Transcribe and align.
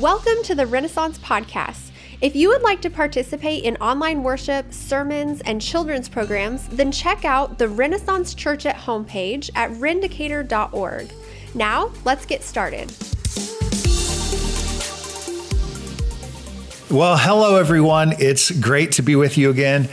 Welcome 0.00 0.42
to 0.46 0.56
the 0.56 0.66
Renaissance 0.66 1.20
Podcast. 1.20 1.92
If 2.20 2.34
you 2.34 2.48
would 2.48 2.62
like 2.62 2.82
to 2.82 2.90
participate 2.90 3.62
in 3.62 3.76
online 3.76 4.24
worship, 4.24 4.72
sermons, 4.72 5.40
and 5.42 5.62
children's 5.62 6.08
programs, 6.08 6.66
then 6.66 6.90
check 6.90 7.24
out 7.24 7.58
the 7.58 7.68
Renaissance 7.68 8.34
Church 8.34 8.66
at 8.66 8.74
homepage 8.74 9.50
at 9.54 9.70
rendicator.org. 9.70 11.12
Now, 11.54 11.92
let's 12.04 12.26
get 12.26 12.42
started. 12.42 12.92
Well, 16.90 17.16
hello, 17.16 17.54
everyone. 17.54 18.14
It's 18.18 18.50
great 18.50 18.90
to 18.92 19.02
be 19.02 19.14
with 19.14 19.38
you 19.38 19.50
again. 19.50 19.88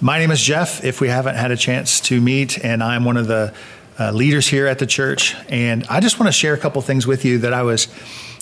My 0.00 0.18
name 0.18 0.32
is 0.32 0.42
Jeff, 0.42 0.82
if 0.82 1.00
we 1.00 1.06
haven't 1.06 1.36
had 1.36 1.52
a 1.52 1.56
chance 1.56 2.00
to 2.00 2.20
meet, 2.20 2.58
and 2.64 2.82
I'm 2.82 3.04
one 3.04 3.16
of 3.16 3.28
the 3.28 3.54
uh, 4.00 4.10
leaders 4.10 4.48
here 4.48 4.66
at 4.66 4.80
the 4.80 4.86
church. 4.86 5.36
And 5.48 5.86
I 5.88 6.00
just 6.00 6.18
want 6.18 6.26
to 6.26 6.32
share 6.32 6.54
a 6.54 6.58
couple 6.58 6.82
things 6.82 7.06
with 7.06 7.24
you 7.24 7.38
that 7.38 7.52
I 7.52 7.62
was 7.62 7.86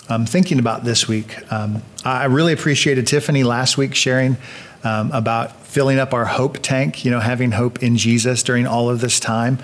um, 0.09 0.27
thinking 0.27 0.59
about 0.59 0.85
this 0.85 1.09
week. 1.09 1.51
Um, 1.53 1.83
I 2.05 2.25
really 2.27 2.53
appreciated 2.53 3.07
Tiffany 3.07 3.45
last 3.45 3.79
week 3.79 3.95
sharing 3.95 4.37
um, 4.85 5.11
about 5.13 5.57
filling 5.67 5.99
up 5.99 6.13
our 6.13 6.25
hope 6.25 6.59
tank, 6.63 7.05
you 7.05 7.11
know, 7.11 7.21
having 7.21 7.53
hope 7.53 7.83
in 7.83 7.97
Jesus 7.97 8.43
during 8.43 8.67
all 8.67 8.91
of 8.91 9.01
this 9.01 9.21
time. 9.21 9.59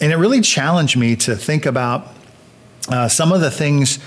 And 0.00 0.12
it 0.12 0.16
really 0.16 0.40
challenged 0.40 0.96
me 0.96 1.16
to 1.16 1.36
think 1.36 1.66
about 1.66 2.08
uh, 2.88 3.08
some 3.08 3.32
of 3.32 3.40
the 3.40 3.50
things 3.50 3.98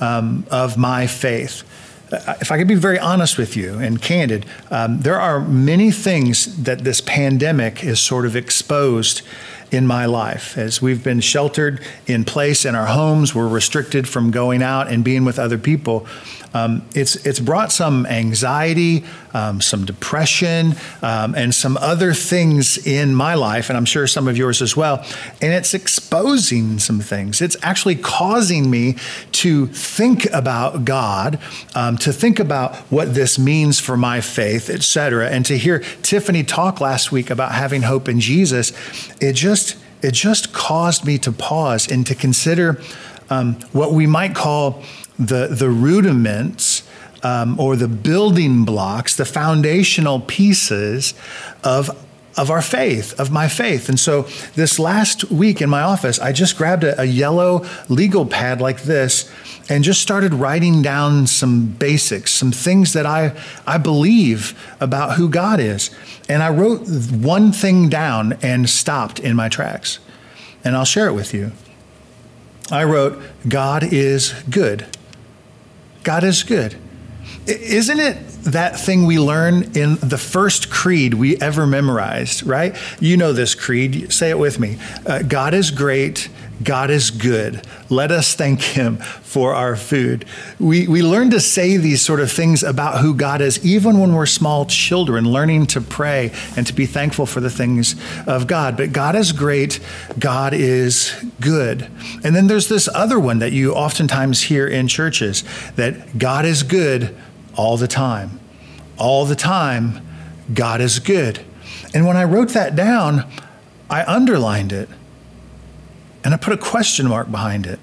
um, 0.00 0.46
of 0.50 0.76
my 0.76 1.06
faith 1.06 1.64
if 2.12 2.50
I 2.50 2.58
could 2.58 2.68
be 2.68 2.74
very 2.74 2.98
honest 2.98 3.38
with 3.38 3.56
you 3.56 3.74
and 3.78 4.00
candid, 4.00 4.46
um, 4.70 5.00
there 5.00 5.20
are 5.20 5.40
many 5.40 5.90
things 5.90 6.62
that 6.64 6.80
this 6.80 7.00
pandemic 7.00 7.78
has 7.78 8.00
sort 8.00 8.26
of 8.26 8.34
exposed 8.34 9.22
in 9.70 9.86
my 9.86 10.06
life. 10.06 10.58
As 10.58 10.82
we've 10.82 11.02
been 11.02 11.20
sheltered 11.20 11.80
in 12.06 12.24
place 12.24 12.64
in 12.64 12.74
our 12.74 12.86
homes, 12.86 13.34
we're 13.34 13.48
restricted 13.48 14.08
from 14.08 14.30
going 14.30 14.62
out 14.62 14.88
and 14.88 15.04
being 15.04 15.24
with 15.24 15.38
other 15.38 15.58
people. 15.58 16.06
Um, 16.52 16.82
it's 16.94 17.14
it's 17.26 17.38
brought 17.38 17.70
some 17.70 18.06
anxiety, 18.06 19.04
um, 19.34 19.60
some 19.60 19.84
depression, 19.84 20.74
um, 21.02 21.34
and 21.34 21.54
some 21.54 21.76
other 21.78 22.14
things 22.14 22.84
in 22.86 23.14
my 23.14 23.34
life, 23.34 23.68
and 23.68 23.76
I'm 23.76 23.84
sure 23.84 24.06
some 24.06 24.28
of 24.28 24.36
yours 24.36 24.62
as 24.62 24.76
well. 24.76 25.04
And 25.40 25.52
it's 25.52 25.74
exposing 25.74 26.78
some 26.78 27.00
things. 27.00 27.40
It's 27.40 27.56
actually 27.62 27.96
causing 27.96 28.70
me 28.70 28.96
to 29.32 29.66
think 29.68 30.26
about 30.32 30.84
God, 30.84 31.38
um, 31.74 31.96
to 31.98 32.12
think 32.12 32.38
about 32.38 32.76
what 32.90 33.14
this 33.14 33.38
means 33.38 33.80
for 33.80 33.96
my 33.96 34.20
faith, 34.20 34.70
etc. 34.70 35.28
And 35.28 35.44
to 35.46 35.56
hear 35.56 35.80
Tiffany 36.02 36.42
talk 36.42 36.80
last 36.80 37.12
week 37.12 37.30
about 37.30 37.52
having 37.52 37.82
hope 37.82 38.08
in 38.08 38.20
Jesus, 38.20 38.72
it 39.20 39.34
just 39.34 39.76
it 40.02 40.14
just 40.14 40.52
caused 40.52 41.04
me 41.04 41.18
to 41.18 41.32
pause 41.32 41.90
and 41.90 42.06
to 42.06 42.14
consider 42.14 42.80
um, 43.28 43.54
what 43.72 43.92
we 43.92 44.06
might 44.06 44.34
call 44.34 44.82
the, 45.18 45.48
the 45.48 45.68
rudiments 45.68 46.82
um, 47.22 47.58
or 47.60 47.76
the 47.76 47.88
building 47.88 48.64
blocks, 48.64 49.16
the 49.16 49.24
foundational 49.24 50.20
pieces 50.20 51.14
of 51.62 51.90
of 52.36 52.50
our 52.50 52.62
faith, 52.62 53.18
of 53.18 53.30
my 53.30 53.48
faith. 53.48 53.88
And 53.88 53.98
so 53.98 54.22
this 54.54 54.78
last 54.78 55.30
week 55.30 55.60
in 55.60 55.68
my 55.68 55.82
office, 55.82 56.18
I 56.18 56.32
just 56.32 56.56
grabbed 56.56 56.84
a, 56.84 57.00
a, 57.00 57.04
yellow 57.04 57.66
legal 57.88 58.24
pad 58.24 58.60
like 58.60 58.82
this 58.82 59.30
and 59.68 59.82
just 59.84 60.00
started 60.00 60.32
writing 60.32 60.80
down 60.80 61.26
some 61.26 61.66
basics, 61.66 62.30
some 62.30 62.52
things 62.52 62.92
that 62.92 63.04
I, 63.04 63.36
I 63.66 63.78
believe 63.78 64.58
about 64.80 65.16
who 65.16 65.28
God 65.28 65.60
is. 65.60 65.90
And 66.28 66.42
I 66.42 66.50
wrote 66.50 66.88
one 67.10 67.52
thing 67.52 67.88
down 67.88 68.34
and 68.42 68.70
stopped 68.70 69.18
in 69.18 69.34
my 69.34 69.48
tracks. 69.48 69.98
And 70.64 70.76
I'll 70.76 70.84
share 70.84 71.08
it 71.08 71.14
with 71.14 71.34
you. 71.34 71.52
I 72.70 72.84
wrote, 72.84 73.20
God 73.48 73.82
is 73.92 74.32
good. 74.48 74.86
God 76.04 76.22
is 76.22 76.42
good. 76.44 76.76
Isn't 77.50 78.00
it 78.00 78.16
that 78.44 78.78
thing 78.78 79.06
we 79.06 79.18
learn 79.18 79.76
in 79.76 79.96
the 79.96 80.18
first 80.18 80.70
creed 80.70 81.14
we 81.14 81.36
ever 81.40 81.66
memorized, 81.66 82.46
right? 82.46 82.76
You 83.00 83.16
know 83.16 83.32
this 83.32 83.54
creed. 83.54 84.12
Say 84.12 84.30
it 84.30 84.38
with 84.38 84.58
me 84.58 84.78
uh, 85.06 85.22
God 85.22 85.54
is 85.54 85.70
great. 85.70 86.28
God 86.62 86.90
is 86.90 87.10
good. 87.10 87.62
Let 87.88 88.10
us 88.10 88.34
thank 88.34 88.60
Him 88.60 88.98
for 88.98 89.54
our 89.54 89.76
food. 89.76 90.26
We, 90.58 90.86
we 90.86 91.02
learn 91.02 91.30
to 91.30 91.40
say 91.40 91.78
these 91.78 92.02
sort 92.02 92.20
of 92.20 92.30
things 92.30 92.62
about 92.62 93.00
who 93.00 93.14
God 93.14 93.40
is, 93.40 93.64
even 93.64 93.98
when 93.98 94.12
we're 94.12 94.26
small 94.26 94.66
children, 94.66 95.24
learning 95.24 95.66
to 95.68 95.80
pray 95.80 96.32
and 96.56 96.66
to 96.66 96.74
be 96.74 96.84
thankful 96.84 97.24
for 97.24 97.40
the 97.40 97.48
things 97.48 97.94
of 98.26 98.46
God. 98.46 98.76
But 98.76 98.92
God 98.92 99.16
is 99.16 99.32
great. 99.32 99.80
God 100.18 100.52
is 100.52 101.14
good. 101.40 101.90
And 102.22 102.36
then 102.36 102.46
there's 102.46 102.68
this 102.68 102.88
other 102.94 103.18
one 103.18 103.38
that 103.38 103.52
you 103.52 103.72
oftentimes 103.72 104.42
hear 104.42 104.66
in 104.66 104.86
churches 104.86 105.44
that 105.76 106.18
God 106.18 106.44
is 106.44 106.62
good 106.62 107.16
all 107.56 107.76
the 107.76 107.88
time. 107.88 108.40
All 108.98 109.24
the 109.24 109.36
time, 109.36 110.06
God 110.52 110.80
is 110.80 110.98
good. 110.98 111.40
And 111.94 112.06
when 112.06 112.16
I 112.16 112.24
wrote 112.24 112.50
that 112.50 112.76
down, 112.76 113.24
I 113.88 114.04
underlined 114.04 114.72
it 114.72 114.88
and 116.22 116.34
I 116.34 116.36
put 116.36 116.52
a 116.52 116.58
question 116.58 117.08
mark 117.08 117.30
behind 117.30 117.66
it 117.66 117.80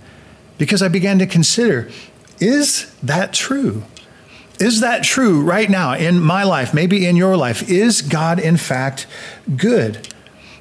because 0.57 0.81
I 0.81 0.87
began 0.87 1.19
to 1.19 1.25
consider 1.25 1.89
is 2.39 2.93
that 3.01 3.33
true? 3.33 3.83
Is 4.59 4.79
that 4.81 5.03
true 5.03 5.41
right 5.41 5.69
now 5.69 5.93
in 5.93 6.19
my 6.19 6.43
life, 6.43 6.73
maybe 6.73 7.05
in 7.05 7.15
your 7.15 7.35
life? 7.35 7.67
Is 7.69 8.01
God 8.01 8.39
in 8.39 8.57
fact 8.57 9.07
good? 9.55 10.07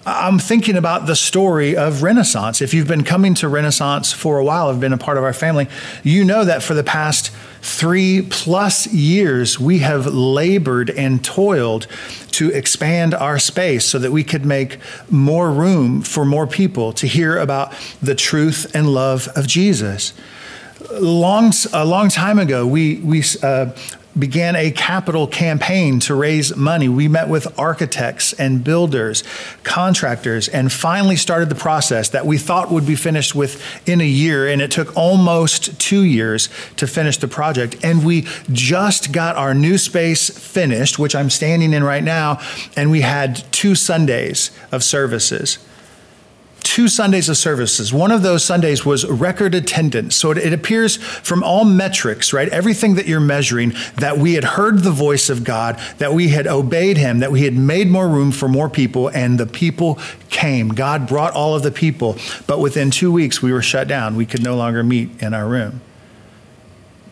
I'm 0.08 0.38
thinking 0.38 0.76
about 0.76 1.06
the 1.06 1.16
story 1.16 1.76
of 1.76 2.04
Renaissance. 2.04 2.62
If 2.62 2.72
you've 2.72 2.86
been 2.86 3.02
coming 3.02 3.34
to 3.34 3.48
Renaissance 3.48 4.12
for 4.12 4.38
a 4.38 4.44
while, 4.44 4.68
have 4.68 4.78
been 4.78 4.92
a 4.92 4.98
part 4.98 5.18
of 5.18 5.24
our 5.24 5.32
family, 5.32 5.66
you 6.04 6.24
know 6.24 6.44
that 6.44 6.62
for 6.62 6.74
the 6.74 6.84
past 6.84 7.32
three 7.60 8.22
plus 8.22 8.86
years, 8.86 9.58
we 9.58 9.80
have 9.80 10.06
labored 10.06 10.90
and 10.90 11.24
toiled 11.24 11.88
to 12.30 12.50
expand 12.50 13.14
our 13.14 13.40
space 13.40 13.84
so 13.84 13.98
that 13.98 14.12
we 14.12 14.22
could 14.22 14.46
make 14.46 14.78
more 15.10 15.50
room 15.50 16.02
for 16.02 16.24
more 16.24 16.46
people 16.46 16.92
to 16.92 17.08
hear 17.08 17.36
about 17.36 17.74
the 18.00 18.14
truth 18.14 18.70
and 18.76 18.88
love 18.88 19.26
of 19.34 19.48
Jesus. 19.48 20.12
Long, 20.92 21.52
a 21.72 21.84
long 21.84 22.10
time 22.10 22.38
ago, 22.38 22.64
we, 22.64 22.98
we 22.98 23.24
uh, 23.42 23.72
began 24.18 24.56
a 24.56 24.70
capital 24.70 25.26
campaign 25.26 26.00
to 26.00 26.14
raise 26.14 26.54
money. 26.56 26.88
We 26.88 27.08
met 27.08 27.28
with 27.28 27.58
architects 27.58 28.32
and 28.32 28.64
builders, 28.64 29.22
contractors, 29.62 30.48
and 30.48 30.72
finally 30.72 31.16
started 31.16 31.48
the 31.48 31.54
process 31.54 32.08
that 32.10 32.26
we 32.26 32.38
thought 32.38 32.70
would 32.70 32.86
be 32.86 32.96
finished 32.96 33.34
within 33.34 34.00
a 34.00 34.04
year. 34.04 34.48
And 34.48 34.62
it 34.62 34.70
took 34.70 34.96
almost 34.96 35.78
two 35.80 36.02
years 36.02 36.48
to 36.76 36.86
finish 36.86 37.18
the 37.18 37.28
project. 37.28 37.76
And 37.84 38.04
we 38.04 38.26
just 38.50 39.12
got 39.12 39.36
our 39.36 39.54
new 39.54 39.78
space 39.78 40.30
finished, 40.30 40.98
which 40.98 41.14
I'm 41.14 41.30
standing 41.30 41.72
in 41.72 41.84
right 41.84 42.04
now. 42.04 42.40
And 42.76 42.90
we 42.90 43.02
had 43.02 43.44
two 43.52 43.74
Sundays 43.74 44.50
of 44.72 44.82
services 44.82 45.58
two 46.66 46.88
Sundays 46.88 47.28
of 47.28 47.36
services. 47.36 47.92
One 47.92 48.10
of 48.10 48.22
those 48.22 48.44
Sundays 48.44 48.84
was 48.84 49.06
record 49.06 49.54
attendance. 49.54 50.16
So 50.16 50.32
it, 50.32 50.38
it, 50.38 50.52
appears 50.52 50.96
from 50.96 51.44
all 51.44 51.64
metrics, 51.64 52.32
right? 52.32 52.48
Everything 52.48 52.96
that 52.96 53.06
you're 53.06 53.20
measuring, 53.20 53.72
that 53.98 54.18
we 54.18 54.34
had 54.34 54.42
heard 54.42 54.80
the 54.80 54.90
voice 54.90 55.30
of 55.30 55.44
God, 55.44 55.80
that 55.98 56.12
we 56.12 56.28
had 56.28 56.48
obeyed 56.48 56.96
Him, 56.96 57.20
that 57.20 57.30
we 57.30 57.44
had 57.44 57.54
made 57.54 57.88
more 57.88 58.08
room 58.08 58.32
for 58.32 58.48
more 58.48 58.68
people, 58.68 59.08
and 59.08 59.38
the 59.38 59.46
people 59.46 60.00
came. 60.28 60.70
God 60.70 61.06
brought 61.06 61.32
all 61.34 61.54
of 61.54 61.62
the 61.62 61.70
people. 61.70 62.16
But 62.48 62.58
within 62.58 62.90
two 62.90 63.12
weeks, 63.12 63.40
we 63.40 63.52
were 63.52 63.62
shut 63.62 63.86
down. 63.86 64.16
We 64.16 64.26
could 64.26 64.42
no 64.42 64.56
longer 64.56 64.82
meet 64.82 65.22
in 65.22 65.34
our 65.34 65.46
room. 65.46 65.80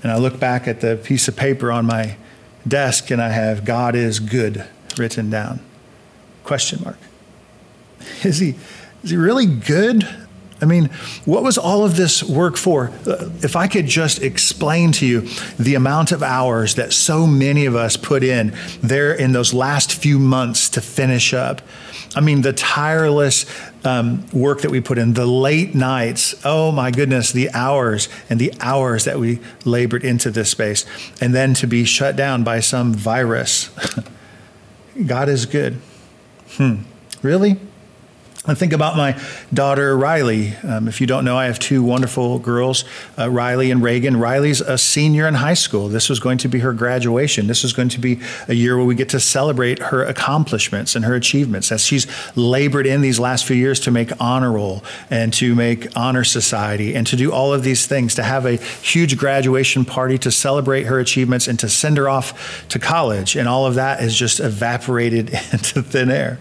And 0.03 0.11
I 0.11 0.19
look 0.19 0.41
back 0.41 0.67
at 0.67 0.81
the 0.81 0.97
piece 0.97 1.29
of 1.29 1.37
paper 1.37 1.71
on 1.71 1.87
my 1.87 2.17
desk 2.67 3.11
and 3.11 3.23
I 3.23 3.29
have 3.29 3.65
God 3.65 3.95
is 3.95 4.19
good 4.21 4.67
written 4.99 5.31
down. 5.31 5.61
Question 6.43 6.81
mark. 6.83 6.99
Is 8.25 8.39
he 8.39 8.57
is 9.05 9.11
he 9.11 9.17
really 9.17 9.47
good? 9.47 10.09
I 10.63 10.67
mean, 10.67 10.87
what 11.27 11.43
was 11.43 11.59
all 11.59 11.85
of 11.85 11.97
this 11.97 12.23
work 12.23 12.57
for? 12.57 12.91
If 13.05 13.55
I 13.55 13.69
could 13.69 13.87
just 13.87 14.23
explain 14.23 14.93
to 14.93 15.07
you 15.07 15.29
the 15.59 15.75
amount 15.75 16.11
of 16.11 16.23
hours 16.23 16.77
that 16.77 16.93
so 16.93 17.27
many 17.27 17.67
of 17.67 17.77
us 17.77 17.99
put 17.99 18.23
in 18.23 18.57
there 18.83 19.13
in 19.13 19.33
those 19.33 19.53
last 19.53 19.93
few 19.93 20.19
months 20.19 20.71
to 20.71 20.81
finish 20.81 21.35
up. 21.35 21.61
I 22.17 22.21
mean, 22.21 22.43
the 22.43 22.53
tireless 22.53 23.45
um, 23.85 24.27
work 24.33 24.63
that 24.63 24.71
we 24.71 24.81
put 24.81 24.97
in, 24.97 25.13
the 25.13 25.27
late 25.27 25.75
nights, 25.75 26.35
oh 26.45 26.73
my 26.73 26.91
goodness, 26.91 27.33
the 27.33 27.51
hours 27.51 28.09
and 28.31 28.41
the 28.41 28.55
hours 28.61 29.05
that 29.05 29.19
we 29.19 29.41
labored 29.65 30.05
into 30.05 30.31
this 30.31 30.51
space, 30.51 30.87
and 31.21 31.35
then 31.35 31.53
to 31.55 31.67
be 31.67 31.85
shut 31.85 32.17
down 32.17 32.43
by 32.45 32.61
some 32.61 32.95
virus. 32.95 33.69
God 35.07 35.29
is 35.29 35.45
good. 35.45 35.79
Hmm. 36.53 36.77
Really? 37.21 37.59
I 38.47 38.53
think 38.53 38.75
about 38.75 38.95
my 38.95 39.19
daughter 39.55 39.97
Riley. 39.97 40.55
Um, 40.57 40.87
if 40.87 41.01
you 41.01 41.07
don't 41.07 41.25
know, 41.25 41.35
I 41.35 41.47
have 41.47 41.59
two 41.59 41.83
wonderful 41.83 42.39
girls, 42.39 42.85
uh, 43.19 43.31
Riley 43.31 43.71
and 43.71 43.83
Reagan. 43.83 44.19
Riley's 44.19 44.61
a 44.61 44.77
senior 44.77 45.27
in 45.27 45.33
high 45.33 45.55
school. 45.55 45.89
This 45.89 46.11
was 46.11 46.21
going 46.21 46.37
to 46.39 46.49
be 46.49 46.59
her 46.59 46.75
graduation. 46.75 47.47
This 47.47 47.63
was 47.63 47.73
going 47.73 47.89
to 47.89 47.99
be 47.99 48.21
a 48.47 48.53
year 48.53 48.77
where 48.77 48.85
we 48.85 48.97
get 48.97 49.09
to 49.11 49.21
celebrate 49.21 49.79
her 49.79 50.05
accomplishments 50.05 50.95
and 50.95 51.07
her 51.07 51.15
achievements 51.15 51.73
as 51.73 51.87
she's 51.87 52.07
labored 52.37 52.87
in 52.87 53.01
these 53.01 53.19
last 53.19 53.47
few 53.47 53.57
years 53.57 53.81
to 53.81 53.91
make 53.91 54.11
honor 54.21 54.53
roll 54.53 54.85
and 55.09 55.33
to 55.33 55.55
make 55.55 55.89
honor 55.97 56.23
society 56.23 56.95
and 56.95 57.07
to 57.07 57.17
do 57.17 57.33
all 57.33 57.55
of 57.55 57.63
these 57.63 57.87
things, 57.87 58.15
to 58.17 58.23
have 58.23 58.45
a 58.45 58.57
huge 58.57 59.17
graduation 59.17 59.87
party 59.87 60.19
to 60.19 60.31
celebrate 60.31 60.83
her 60.83 60.99
achievements 60.99 61.49
and 61.49 61.59
to 61.61 61.69
send 61.71 61.97
her 61.97 62.11
off 62.11 62.69
to 62.69 62.79
college. 62.79 63.37
And 63.37 63.49
all 63.49 63.65
of 63.65 63.77
that 63.77 64.03
is 64.03 64.15
just 64.15 64.39
evaporated 64.39 65.31
into 65.53 65.81
thin 65.81 66.11
air. 66.11 66.39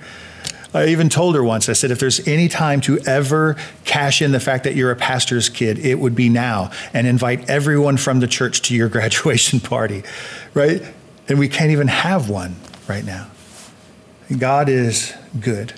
I 0.73 0.87
even 0.87 1.09
told 1.09 1.35
her 1.35 1.43
once, 1.43 1.69
I 1.69 1.73
said, 1.73 1.91
if 1.91 1.99
there's 1.99 2.27
any 2.27 2.47
time 2.47 2.81
to 2.81 2.99
ever 2.99 3.55
cash 3.85 4.21
in 4.21 4.31
the 4.31 4.39
fact 4.39 4.63
that 4.63 4.75
you're 4.75 4.91
a 4.91 4.95
pastor's 4.95 5.49
kid, 5.49 5.77
it 5.79 5.99
would 5.99 6.15
be 6.15 6.29
now 6.29 6.71
and 6.93 7.05
invite 7.05 7.49
everyone 7.49 7.97
from 7.97 8.19
the 8.19 8.27
church 8.27 8.61
to 8.63 8.75
your 8.75 8.89
graduation 8.89 9.59
party, 9.59 10.03
right? 10.53 10.81
And 11.27 11.39
we 11.39 11.47
can't 11.47 11.71
even 11.71 11.87
have 11.87 12.29
one 12.29 12.55
right 12.87 13.05
now. 13.05 13.29
God 14.37 14.69
is 14.69 15.13
good. 15.39 15.73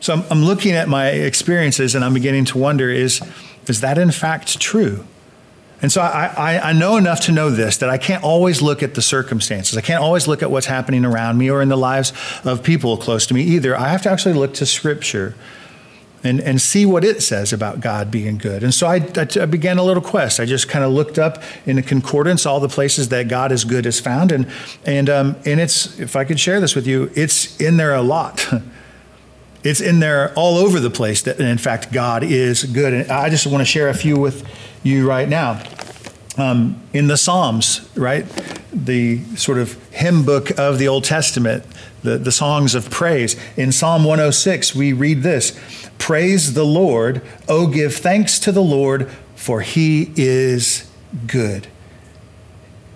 So 0.00 0.14
I'm, 0.14 0.24
I'm 0.30 0.44
looking 0.44 0.72
at 0.72 0.88
my 0.88 1.08
experiences 1.08 1.94
and 1.94 2.04
I'm 2.04 2.14
beginning 2.14 2.44
to 2.46 2.58
wonder 2.58 2.90
is, 2.90 3.20
is 3.66 3.80
that 3.80 3.98
in 3.98 4.12
fact 4.12 4.60
true? 4.60 5.04
And 5.80 5.92
so 5.92 6.00
I, 6.00 6.32
I, 6.36 6.70
I, 6.70 6.72
know 6.72 6.96
enough 6.96 7.20
to 7.22 7.32
know 7.32 7.50
this 7.50 7.76
that 7.76 7.88
I 7.88 7.98
can't 7.98 8.24
always 8.24 8.60
look 8.60 8.82
at 8.82 8.94
the 8.94 9.02
circumstances. 9.02 9.76
I 9.76 9.80
can't 9.80 10.02
always 10.02 10.26
look 10.26 10.42
at 10.42 10.50
what's 10.50 10.66
happening 10.66 11.04
around 11.04 11.38
me 11.38 11.50
or 11.50 11.62
in 11.62 11.68
the 11.68 11.76
lives 11.76 12.12
of 12.44 12.64
people 12.64 12.96
close 12.96 13.26
to 13.26 13.34
me 13.34 13.42
either. 13.42 13.76
I 13.76 13.88
have 13.88 14.02
to 14.02 14.10
actually 14.10 14.34
look 14.34 14.54
to 14.54 14.66
Scripture 14.66 15.36
and, 16.24 16.40
and 16.40 16.60
see 16.60 16.84
what 16.84 17.04
it 17.04 17.22
says 17.22 17.52
about 17.52 17.80
God 17.80 18.10
being 18.10 18.38
good. 18.38 18.64
And 18.64 18.74
so 18.74 18.86
I, 18.86 18.98
began 18.98 19.78
a 19.78 19.84
little 19.84 20.02
quest. 20.02 20.40
I 20.40 20.46
just 20.46 20.68
kind 20.68 20.84
of 20.84 20.92
looked 20.92 21.18
up 21.18 21.42
in 21.64 21.76
the 21.76 21.82
concordance 21.82 22.44
all 22.44 22.60
the 22.60 22.68
places 22.68 23.08
that 23.10 23.28
God 23.28 23.52
is 23.52 23.64
good 23.64 23.86
is 23.86 24.00
found. 24.00 24.32
And, 24.32 24.50
and, 24.84 25.08
um, 25.08 25.36
and 25.44 25.60
it's, 25.60 25.98
if 26.00 26.16
I 26.16 26.24
could 26.24 26.40
share 26.40 26.60
this 26.60 26.74
with 26.74 26.86
you, 26.86 27.10
it's 27.14 27.60
in 27.60 27.76
there 27.76 27.94
a 27.94 28.02
lot. 28.02 28.46
it's 29.64 29.80
in 29.80 30.00
there 30.00 30.32
all 30.34 30.56
over 30.56 30.80
the 30.80 30.90
place 30.90 31.22
that, 31.22 31.40
in 31.40 31.58
fact, 31.58 31.92
God 31.92 32.24
is 32.24 32.64
good. 32.64 32.92
And 32.92 33.10
I 33.10 33.30
just 33.30 33.46
want 33.46 33.60
to 33.60 33.64
share 33.64 33.88
a 33.88 33.94
few 33.94 34.18
with 34.18 34.44
you 34.82 35.08
right 35.08 35.28
now. 35.28 35.62
Um, 36.36 36.80
in 36.92 37.08
the 37.08 37.16
Psalms, 37.16 37.88
right? 37.96 38.24
The 38.72 39.24
sort 39.34 39.58
of 39.58 39.74
hymn 39.90 40.24
book 40.24 40.56
of 40.56 40.78
the 40.78 40.86
Old 40.86 41.02
Testament, 41.02 41.64
the, 42.02 42.16
the 42.16 42.30
songs 42.30 42.76
of 42.76 42.90
praise. 42.90 43.34
In 43.56 43.72
Psalm 43.72 44.04
106, 44.04 44.74
we 44.74 44.92
read 44.92 45.22
this 45.22 45.58
Praise 45.98 46.54
the 46.54 46.64
Lord, 46.64 47.22
oh, 47.48 47.66
give 47.66 47.96
thanks 47.96 48.38
to 48.40 48.52
the 48.52 48.62
Lord, 48.62 49.10
for 49.34 49.62
he 49.62 50.12
is 50.16 50.88
good. 51.26 51.66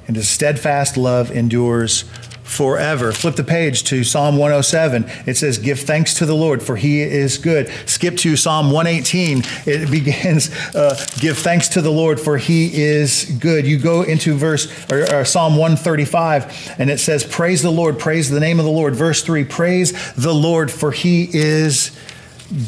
And 0.06 0.16
his 0.16 0.28
steadfast 0.28 0.96
love 0.96 1.30
endures 1.30 2.04
forever. 2.42 3.12
Flip 3.12 3.36
the 3.36 3.44
page 3.44 3.84
to 3.84 4.04
Psalm 4.04 4.36
107. 4.36 5.04
It 5.26 5.36
says, 5.36 5.58
Give 5.58 5.78
thanks 5.78 6.14
to 6.14 6.26
the 6.26 6.34
Lord, 6.34 6.62
for 6.62 6.76
he 6.76 7.00
is 7.00 7.38
good. 7.38 7.70
Skip 7.86 8.16
to 8.18 8.36
Psalm 8.36 8.70
118. 8.70 9.42
It 9.66 9.90
begins, 9.90 10.50
uh, 10.74 10.98
Give 11.18 11.36
thanks 11.36 11.68
to 11.68 11.82
the 11.82 11.90
Lord, 11.90 12.20
for 12.20 12.38
he 12.38 12.82
is 12.82 13.24
good. 13.40 13.66
You 13.66 13.78
go 13.78 14.02
into 14.02 14.34
verse 14.34 14.66
or, 14.90 15.02
or 15.14 15.24
Psalm 15.24 15.56
135, 15.56 16.76
and 16.78 16.90
it 16.90 16.98
says, 16.98 17.24
Praise 17.24 17.62
the 17.62 17.70
Lord, 17.70 17.98
praise 17.98 18.30
the 18.30 18.40
name 18.40 18.58
of 18.58 18.64
the 18.64 18.70
Lord. 18.70 18.94
Verse 18.94 19.22
3, 19.22 19.44
Praise 19.44 20.14
the 20.14 20.34
Lord, 20.34 20.70
for 20.70 20.90
he 20.92 21.28
is 21.32 21.96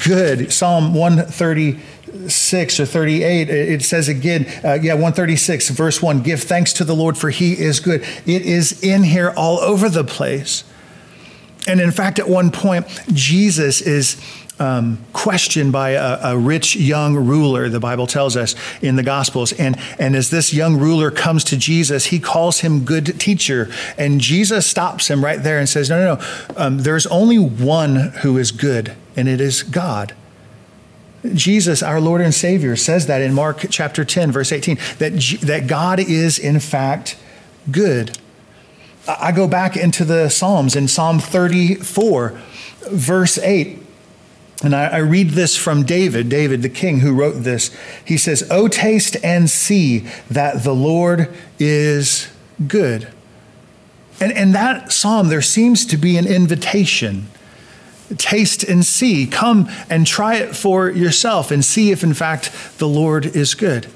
good. 0.04 0.52
Psalm 0.52 0.94
130. 0.94 1.80
6 2.28 2.80
or 2.80 2.86
38, 2.86 3.50
it 3.50 3.82
says 3.82 4.08
again, 4.08 4.46
uh, 4.64 4.74
yeah, 4.74 4.94
136, 4.94 5.70
verse 5.70 6.00
1 6.00 6.22
Give 6.22 6.40
thanks 6.40 6.72
to 6.74 6.84
the 6.84 6.94
Lord, 6.94 7.18
for 7.18 7.30
he 7.30 7.52
is 7.52 7.80
good. 7.80 8.02
It 8.26 8.42
is 8.42 8.82
in 8.82 9.02
here 9.02 9.32
all 9.36 9.58
over 9.58 9.88
the 9.88 10.04
place. 10.04 10.64
And 11.66 11.80
in 11.80 11.90
fact, 11.90 12.18
at 12.18 12.28
one 12.28 12.50
point, 12.50 12.86
Jesus 13.12 13.80
is 13.80 14.20
um, 14.58 15.04
questioned 15.12 15.72
by 15.72 15.90
a, 15.90 16.34
a, 16.34 16.38
rich 16.38 16.76
young 16.76 17.16
ruler, 17.16 17.68
the 17.68 17.80
Bible 17.80 18.06
tells 18.06 18.36
us 18.36 18.54
in 18.80 18.96
the 18.96 19.02
Gospels. 19.02 19.52
And, 19.52 19.76
and 19.98 20.14
as 20.14 20.30
this 20.30 20.54
young 20.54 20.78
ruler 20.78 21.10
comes 21.10 21.42
to 21.44 21.56
Jesus, 21.56 22.06
he 22.06 22.20
calls 22.20 22.60
him 22.60 22.84
good 22.84 23.18
teacher. 23.18 23.68
And 23.98 24.20
Jesus 24.20 24.66
stops 24.66 25.08
him 25.08 25.24
right 25.24 25.42
there 25.42 25.58
and 25.58 25.68
says, 25.68 25.90
No, 25.90 25.98
no, 25.98 26.14
no. 26.14 26.54
Um, 26.56 26.78
there's 26.78 27.06
only 27.06 27.38
one 27.38 27.96
who 28.22 28.38
is 28.38 28.52
good, 28.52 28.94
and 29.16 29.28
it 29.28 29.40
is 29.40 29.62
God. 29.62 30.14
Jesus, 31.32 31.82
our 31.82 32.00
Lord 32.00 32.20
and 32.20 32.34
Savior, 32.34 32.76
says 32.76 33.06
that 33.06 33.22
in 33.22 33.32
Mark 33.32 33.66
chapter 33.70 34.04
10, 34.04 34.30
verse 34.30 34.52
18, 34.52 34.76
that, 34.98 35.12
that 35.42 35.66
God 35.66 35.98
is 35.98 36.38
in 36.38 36.60
fact 36.60 37.16
good. 37.70 38.18
I 39.06 39.32
go 39.32 39.46
back 39.46 39.76
into 39.76 40.04
the 40.04 40.28
Psalms 40.28 40.76
in 40.76 40.88
Psalm 40.88 41.18
34, 41.18 42.40
verse 42.90 43.38
8. 43.38 43.80
And 44.62 44.74
I, 44.74 44.86
I, 44.86 44.98
read 44.98 45.30
this 45.30 45.56
from 45.56 45.82
David, 45.82 46.28
David 46.28 46.62
the 46.62 46.70
king 46.70 47.00
who 47.00 47.12
wrote 47.12 47.42
this. 47.42 47.76
He 48.04 48.16
says, 48.16 48.46
Oh, 48.50 48.68
taste 48.68 49.16
and 49.22 49.50
see 49.50 50.06
that 50.30 50.62
the 50.62 50.74
Lord 50.74 51.34
is 51.58 52.30
good. 52.66 53.08
And 54.20 54.32
in 54.32 54.52
that 54.52 54.92
psalm, 54.92 55.28
there 55.28 55.42
seems 55.42 55.84
to 55.86 55.96
be 55.96 56.16
an 56.16 56.26
invitation 56.26 57.26
taste 58.18 58.64
and 58.64 58.84
see. 58.84 59.26
Come 59.26 59.68
and 59.88 60.06
try 60.06 60.36
it 60.36 60.56
for 60.56 60.90
yourself 60.90 61.50
and 61.50 61.64
see 61.64 61.90
if, 61.90 62.02
in 62.02 62.14
fact, 62.14 62.52
the 62.78 62.88
Lord 62.88 63.26
is 63.26 63.54
good. 63.54 63.86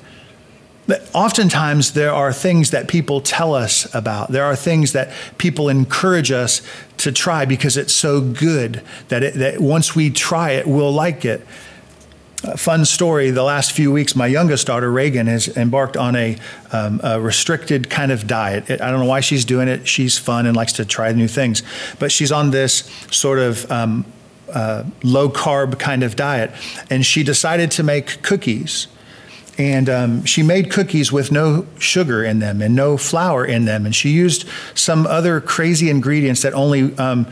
Oftentimes, 1.12 1.92
there 1.92 2.12
are 2.12 2.32
things 2.32 2.70
that 2.70 2.88
people 2.88 3.20
tell 3.20 3.54
us 3.54 3.92
about. 3.94 4.32
There 4.32 4.44
are 4.44 4.56
things 4.56 4.92
that 4.92 5.12
people 5.36 5.68
encourage 5.68 6.30
us 6.32 6.62
to 6.98 7.12
try 7.12 7.44
because 7.44 7.76
it's 7.76 7.92
so 7.92 8.22
good 8.22 8.82
that, 9.08 9.22
it, 9.22 9.34
that 9.34 9.60
once 9.60 9.94
we 9.94 10.08
try 10.08 10.52
it, 10.52 10.66
we'll 10.66 10.92
like 10.92 11.26
it. 11.26 11.46
Fun 12.38 12.84
story 12.84 13.32
the 13.32 13.42
last 13.42 13.72
few 13.72 13.90
weeks, 13.90 14.14
my 14.14 14.28
youngest 14.28 14.68
daughter, 14.68 14.92
Reagan, 14.92 15.26
has 15.26 15.48
embarked 15.56 15.96
on 15.96 16.14
a, 16.14 16.38
um, 16.70 17.00
a, 17.02 17.20
restricted 17.20 17.90
kind 17.90 18.12
of 18.12 18.28
diet. 18.28 18.70
I 18.70 18.92
don't 18.92 19.00
know 19.00 19.06
why 19.06 19.18
she's 19.18 19.44
doing 19.44 19.66
it. 19.66 19.88
She's 19.88 20.18
fun 20.18 20.46
and 20.46 20.56
likes 20.56 20.74
to 20.74 20.84
try 20.84 21.10
new 21.10 21.26
things. 21.26 21.64
But 21.98 22.12
she's 22.12 22.30
on 22.30 22.52
this 22.52 22.88
sort 23.10 23.40
of 23.40 23.68
um, 23.72 24.04
uh, 24.52 24.84
low 25.02 25.28
carb 25.28 25.80
kind 25.80 26.04
of 26.04 26.14
diet. 26.14 26.52
And 26.88 27.04
she 27.04 27.24
decided 27.24 27.72
to 27.72 27.82
make 27.82 28.22
cookies. 28.22 28.86
And 29.58 29.88
um, 29.88 30.24
she 30.24 30.44
made 30.44 30.70
cookies 30.70 31.10
with 31.10 31.32
no 31.32 31.66
sugar 31.80 32.22
in 32.22 32.38
them 32.38 32.62
and 32.62 32.76
no 32.76 32.96
flour 32.96 33.44
in 33.44 33.64
them. 33.64 33.84
And 33.84 33.92
she 33.92 34.10
used 34.10 34.48
some 34.74 35.08
other 35.08 35.40
crazy 35.40 35.90
ingredients 35.90 36.42
that 36.42 36.54
only 36.54 36.96
um, 36.98 37.26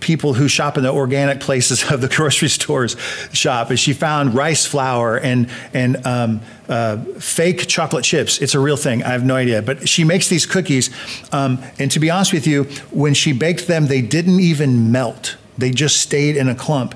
people 0.00 0.34
who 0.34 0.48
shop 0.48 0.76
in 0.76 0.82
the 0.82 0.92
organic 0.92 1.40
places 1.40 1.90
of 1.90 2.00
the 2.00 2.08
grocery 2.16 2.48
stores 2.48 2.96
shop 3.32 3.70
is 3.70 3.80
she 3.80 3.92
found 3.92 4.34
rice 4.34 4.66
flour 4.66 5.18
and 5.18 5.50
and 5.74 6.06
um, 6.06 6.40
uh, 6.68 6.98
fake 7.18 7.66
chocolate 7.66 8.04
chips. 8.04 8.38
It's 8.38 8.54
a 8.54 8.60
real 8.60 8.76
thing. 8.76 9.02
I 9.02 9.08
have 9.08 9.24
no 9.24 9.36
idea, 9.36 9.62
but 9.62 9.88
she 9.88 10.04
makes 10.04 10.28
these 10.28 10.46
cookies, 10.46 10.90
um, 11.32 11.62
and 11.78 11.90
to 11.90 12.00
be 12.00 12.10
honest 12.10 12.32
with 12.32 12.46
you, 12.46 12.64
when 12.90 13.14
she 13.14 13.32
baked 13.32 13.66
them, 13.66 13.86
they 13.86 14.02
didn't 14.02 14.40
even 14.40 14.92
melt. 14.92 15.36
They 15.58 15.70
just 15.70 16.00
stayed 16.00 16.36
in 16.36 16.48
a 16.48 16.54
clump, 16.54 16.94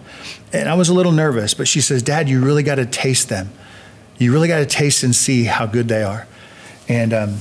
and 0.52 0.68
I 0.68 0.74
was 0.74 0.88
a 0.88 0.94
little 0.94 1.12
nervous. 1.12 1.54
But 1.54 1.68
she 1.68 1.80
says, 1.80 2.02
"Dad, 2.02 2.28
you 2.28 2.44
really 2.44 2.62
got 2.62 2.76
to 2.76 2.86
taste 2.86 3.28
them. 3.28 3.50
You 4.18 4.32
really 4.32 4.48
got 4.48 4.58
to 4.58 4.66
taste 4.66 5.02
and 5.02 5.14
see 5.14 5.44
how 5.44 5.66
good 5.66 5.88
they 5.88 6.02
are." 6.02 6.26
And 6.88 7.12
um, 7.12 7.40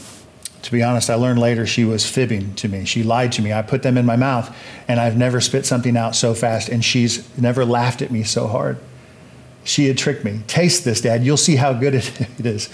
to 0.63 0.71
be 0.71 0.81
honest, 0.81 1.09
I 1.09 1.15
learned 1.15 1.39
later 1.39 1.67
she 1.67 1.83
was 1.83 2.09
fibbing 2.09 2.55
to 2.55 2.69
me. 2.69 2.85
She 2.85 3.03
lied 3.03 3.33
to 3.33 3.41
me. 3.41 3.51
I 3.51 3.61
put 3.61 3.83
them 3.83 3.97
in 3.97 4.05
my 4.05 4.15
mouth, 4.15 4.55
and 4.87 4.97
I've 4.99 5.17
never 5.17 5.41
spit 5.41 5.65
something 5.65 5.97
out 5.97 6.15
so 6.15 6.33
fast, 6.33 6.69
and 6.69 6.83
she's 6.83 7.37
never 7.37 7.65
laughed 7.65 8.01
at 8.01 8.11
me 8.11 8.23
so 8.23 8.47
hard. 8.47 8.77
She 9.65 9.87
had 9.87 9.97
tricked 9.97 10.23
me. 10.23 10.39
Taste 10.47 10.85
this, 10.85 11.01
Dad. 11.01 11.23
You'll 11.23 11.35
see 11.37 11.57
how 11.57 11.73
good 11.73 11.95
it 12.39 12.45
is. 12.45 12.69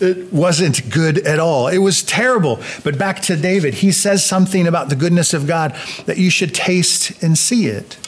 It 0.00 0.32
wasn't 0.32 0.90
good 0.90 1.18
at 1.18 1.38
all. 1.38 1.68
It 1.68 1.78
was 1.78 2.02
terrible. 2.02 2.60
But 2.82 2.98
back 2.98 3.20
to 3.22 3.36
David, 3.36 3.74
he 3.74 3.92
says 3.92 4.24
something 4.24 4.66
about 4.66 4.88
the 4.88 4.96
goodness 4.96 5.32
of 5.32 5.46
God 5.46 5.76
that 6.06 6.18
you 6.18 6.30
should 6.30 6.54
taste 6.54 7.22
and 7.22 7.38
see 7.38 7.66
it, 7.66 7.98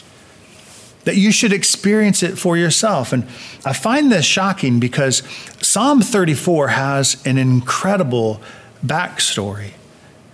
that 1.05 1.15
you 1.15 1.31
should 1.31 1.53
experience 1.53 2.21
it 2.21 2.37
for 2.37 2.57
yourself. 2.57 3.13
And 3.13 3.23
I 3.65 3.71
find 3.71 4.11
this 4.11 4.25
shocking 4.25 4.79
because 4.79 5.23
Psalm 5.61 6.01
34 6.01 6.69
has 6.69 7.21
an 7.25 7.37
incredible 7.37 8.41
backstory. 8.85 9.71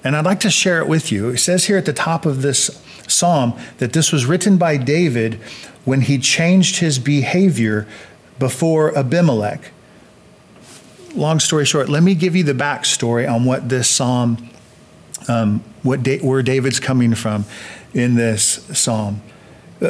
And 0.04 0.16
I'd 0.16 0.25
like 0.25 0.39
to 0.42 0.50
share 0.50 0.80
it 0.80 0.88
with 0.88 1.12
you. 1.12 1.30
It 1.30 1.39
says 1.39 1.66
here 1.66 1.77
at 1.77 1.86
the 1.86 1.94
top 1.94 2.25
of 2.25 2.42
this 2.42 2.82
psalm 3.08 3.54
that 3.77 3.94
this 3.94 4.12
was 4.12 4.25
written 4.25 4.58
by 4.58 4.77
David 4.77 5.36
when 5.86 6.01
he 6.01 6.18
changed 6.18 6.77
his 6.77 7.00
behavior 7.00 7.88
before 8.39 8.98
Abimelech. 8.98 9.72
Long 11.16 11.39
story 11.39 11.66
short, 11.66 11.89
let 11.89 12.04
me 12.04 12.13
give 12.13 12.36
you 12.36 12.44
the 12.44 12.54
backstory 12.54 13.30
on 13.30 13.46
what 13.46 13.70
this 13.70 13.89
psalm, 13.89 14.50
um, 15.27 15.63
what 15.82 16.04
da- 16.04 16.20
where 16.20 16.44
David's 16.44 16.80
coming 16.80 17.16
from 17.16 17.46
in 17.94 18.16
this 18.16 18.66
psalm. 18.77 19.22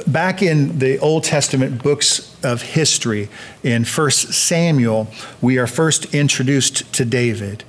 Back 0.05 0.41
in 0.41 0.79
the 0.79 0.99
Old 0.99 1.23
Testament 1.23 1.81
books 1.81 2.35
of 2.43 2.61
history, 2.61 3.29
in 3.63 3.85
1 3.85 4.11
Samuel, 4.11 5.07
we 5.41 5.57
are 5.57 5.67
first 5.67 6.13
introduced 6.13 6.91
to 6.93 7.05
David. 7.05 7.63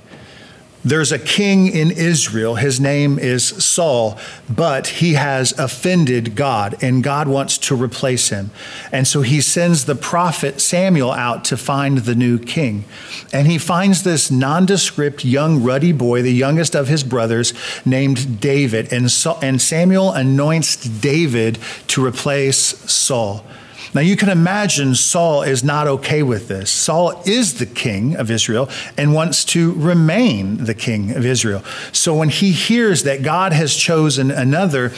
There's 0.83 1.11
a 1.11 1.19
king 1.19 1.67
in 1.67 1.91
Israel. 1.91 2.55
His 2.55 2.79
name 2.79 3.19
is 3.19 3.43
Saul, 3.43 4.17
but 4.49 4.87
he 4.87 5.15
has 5.15 5.51
offended 5.59 6.35
God, 6.35 6.81
and 6.81 7.03
God 7.03 7.27
wants 7.27 7.57
to 7.59 7.75
replace 7.75 8.29
him. 8.29 8.51
And 8.91 9.05
so 9.05 9.21
he 9.21 9.41
sends 9.41 9.83
the 9.85 9.95
prophet 9.95 10.61
Samuel 10.61 11.11
out 11.11 11.43
to 11.45 11.57
find 11.57 11.99
the 11.99 12.15
new 12.15 12.39
king. 12.39 12.85
And 13.33 13.45
he 13.45 13.57
finds 13.57 14.03
this 14.03 14.31
nondescript 14.31 15.25
young 15.25 15.61
ruddy 15.61 15.91
boy, 15.91 16.21
the 16.21 16.33
youngest 16.33 16.75
of 16.75 16.87
his 16.87 17.03
brothers, 17.03 17.53
named 17.85 18.39
David. 18.39 18.93
And, 18.93 19.11
Samuel 19.11 20.13
anoints 20.13 20.77
David 20.77 21.59
to 21.87 22.05
replace 22.05 22.57
Saul. 22.89 23.45
Now 23.93 24.01
you 24.01 24.15
can 24.15 24.29
imagine 24.29 24.93
Saul 24.93 25.41
is 25.41 25.63
not 25.63 25.87
okay 25.87 26.21
with 26.21 26.47
this. 26.47 26.69
Saul 26.69 27.21
is 27.25 27.57
the 27.57 27.65
king 27.65 28.15
of 28.15 28.29
Israel 28.29 28.69
and 28.97 29.13
wants 29.13 29.43
to 29.45 29.73
remain 29.73 30.65
the 30.65 30.75
king 30.75 31.11
of 31.11 31.25
Israel. 31.25 31.63
So 31.91 32.15
when 32.15 32.29
he 32.29 32.51
hears 32.51 33.03
that 33.03 33.23
God 33.23 33.51
has 33.53 33.75
chosen 33.75 34.29
another, 34.29 34.89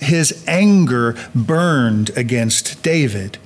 his 0.00 0.44
anger 0.46 1.16
burned 1.34 2.10
against 2.16 2.82
David. 2.82 3.38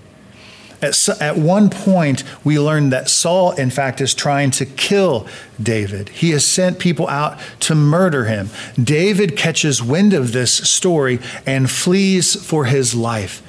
At, 0.81 1.09
at 1.21 1.37
one 1.37 1.71
point, 1.71 2.23
we 2.45 2.59
learn 2.59 2.90
that 2.90 3.09
Saul, 3.09 3.52
in 3.52 3.71
fact, 3.71 4.00
is 4.00 4.14
trying 4.14 4.52
to 4.52 4.67
kill 4.67 5.26
David. 5.61 6.09
He 6.09 6.31
has 6.31 6.47
sent 6.47 6.78
people 6.78 7.09
out 7.09 7.38
to 7.61 7.75
murder 7.75 8.26
him. 8.26 8.50
David 8.81 9.37
catches 9.37 9.83
wind 9.83 10.12
of 10.12 10.33
this 10.33 10.52
story 10.52 11.19
and 11.47 11.69
flees 11.69 12.37
for 12.37 12.67
his 12.67 12.95
life 12.95 13.43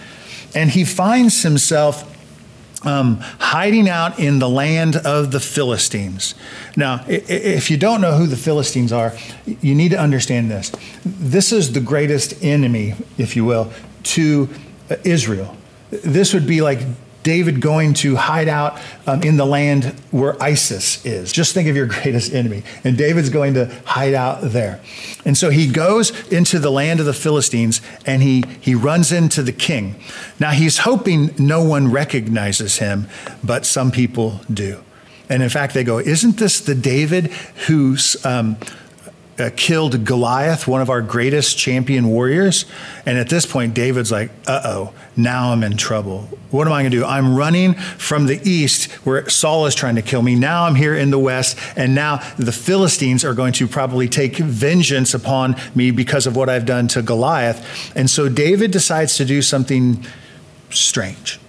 and 0.56 0.70
he 0.70 0.84
finds 0.86 1.44
himself 1.44 2.06
um, 2.86 3.18
hiding 3.40 3.90
out 3.90 4.20
in 4.20 4.40
the 4.40 4.50
land 4.50 4.96
of 4.96 5.32
the 5.32 5.40
Philistines. 5.40 6.36
Now, 6.76 7.04
if 7.08 7.70
you 7.70 7.78
don't 7.78 8.02
know 8.02 8.14
who 8.14 8.28
the 8.28 8.38
Philistines 8.38 8.94
are, 8.94 9.14
you 9.46 9.76
need 9.76 9.90
to 9.90 10.00
understand 10.00 10.50
this. 10.50 10.72
This 11.04 11.52
is 11.52 11.74
the 11.74 11.82
greatest 11.82 12.42
enemy, 12.44 12.96
if 13.18 13.36
you 13.36 13.44
will, 13.44 13.72
to 14.04 14.50
Israel. 15.04 15.58
This 15.92 16.34
would 16.34 16.48
be 16.48 16.62
like 16.62 16.80
David 17.24 17.62
going 17.62 17.94
to 17.96 18.16
hide 18.16 18.48
out 18.48 18.80
um, 19.06 19.22
in 19.24 19.38
the 19.38 19.46
land 19.46 19.86
where 20.12 20.42
ISIS 20.42 21.06
is. 21.06 21.32
Just 21.32 21.54
think 21.54 21.68
of 21.68 21.76
your 21.76 21.86
greatest 22.02 22.34
enemy. 22.34 22.64
And 22.84 22.98
David's 22.98 23.30
going 23.30 23.54
to 23.56 23.66
hide 23.86 24.14
out 24.14 24.42
there. 24.42 24.80
And 25.26 25.38
so 25.38 25.50
he 25.50 25.68
goes 25.68 26.12
into 26.32 26.60
the 26.60 26.72
land 26.72 27.00
of 27.00 27.06
the 27.06 27.14
Philistines 27.14 27.82
and 28.06 28.22
he, 28.22 28.44
he 28.62 28.76
runs 28.76 29.12
into 29.12 29.44
the 29.44 29.52
king. 29.52 29.96
Now 30.40 30.52
he's 30.52 30.80
hoping 30.80 31.34
no 31.38 31.64
one 31.64 31.92
recognizes 31.92 32.78
him, 32.78 33.08
but 33.44 33.66
some 33.66 33.92
people 33.92 34.42
do. 34.52 34.84
And 35.28 35.44
in 35.44 35.50
fact, 35.50 35.74
they 35.74 35.84
go, 35.84 36.00
Isn't 36.00 36.38
this 36.38 36.60
the 36.60 36.76
David 36.76 37.28
who's. 37.68 38.24
Um, 38.26 38.58
uh, 39.40 39.50
killed 39.56 40.06
Goliath, 40.06 40.68
one 40.68 40.82
of 40.82 40.90
our 40.90 41.02
greatest 41.02 41.58
champion 41.58 42.08
warriors. 42.08 42.66
And 43.06 43.18
at 43.18 43.30
this 43.30 43.46
point, 43.46 43.74
David's 43.74 44.12
like, 44.12 44.32
uh 44.48 44.62
oh, 44.64 44.94
now 45.16 45.52
I'm 45.52 45.64
in 45.64 45.78
trouble. 45.78 46.30
What 46.52 46.68
am 46.68 46.74
I 46.74 46.82
going 46.82 46.92
to 46.92 46.98
do? 46.98 47.06
I'm 47.06 47.36
running 47.36 47.74
from 47.74 48.26
the 48.26 48.40
east 48.44 48.92
where 49.06 49.30
Saul 49.30 49.66
is 49.66 49.76
trying 49.76 49.96
to 49.96 50.02
kill 50.02 50.22
me. 50.22 50.36
Now 50.36 50.66
I'm 50.66 50.76
here 50.76 50.96
in 50.96 51.12
the 51.12 51.20
west. 51.20 51.58
And 51.76 51.94
now 51.94 52.18
the 52.38 52.52
Philistines 52.52 53.24
are 53.24 53.34
going 53.34 53.54
to 53.54 53.68
probably 53.68 54.08
take 54.08 54.38
vengeance 54.38 55.14
upon 55.14 55.56
me 55.76 55.92
because 55.92 56.26
of 56.26 56.36
what 56.36 56.50
I've 56.50 56.66
done 56.66 56.88
to 56.90 57.02
Goliath. 57.02 57.96
And 57.96 58.10
so 58.10 58.30
David 58.30 58.72
decides 58.72 59.18
to 59.18 59.26
do 59.26 59.42
something 59.42 60.06
strange. 60.70 61.40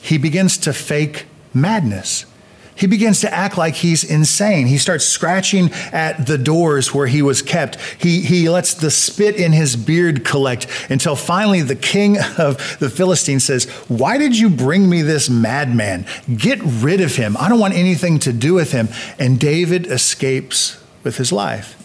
He 0.00 0.18
begins 0.18 0.58
to 0.58 0.72
fake 0.72 1.26
madness 1.54 2.26
he 2.74 2.86
begins 2.86 3.20
to 3.20 3.32
act 3.32 3.58
like 3.58 3.74
he's 3.74 4.02
insane. 4.02 4.66
He 4.66 4.78
starts 4.78 5.04
scratching 5.04 5.70
at 5.92 6.26
the 6.26 6.38
doors 6.38 6.94
where 6.94 7.06
he 7.06 7.22
was 7.22 7.42
kept. 7.42 7.78
He, 7.98 8.20
he 8.22 8.48
lets 8.48 8.74
the 8.74 8.90
spit 8.90 9.36
in 9.36 9.52
his 9.52 9.76
beard 9.76 10.24
collect 10.24 10.66
until 10.88 11.14
finally 11.14 11.62
the 11.62 11.76
king 11.76 12.18
of 12.38 12.78
the 12.78 12.90
Philistines 12.90 13.44
says, 13.44 13.66
Why 13.88 14.18
did 14.18 14.38
you 14.38 14.48
bring 14.48 14.88
me 14.88 15.02
this 15.02 15.28
madman? 15.28 16.06
Get 16.36 16.60
rid 16.62 17.00
of 17.00 17.16
him. 17.16 17.36
I 17.36 17.48
don't 17.48 17.60
want 17.60 17.74
anything 17.74 18.18
to 18.20 18.32
do 18.32 18.54
with 18.54 18.72
him. 18.72 18.88
And 19.18 19.38
David 19.38 19.86
escapes 19.86 20.82
with 21.04 21.18
his 21.18 21.30
life. 21.30 21.78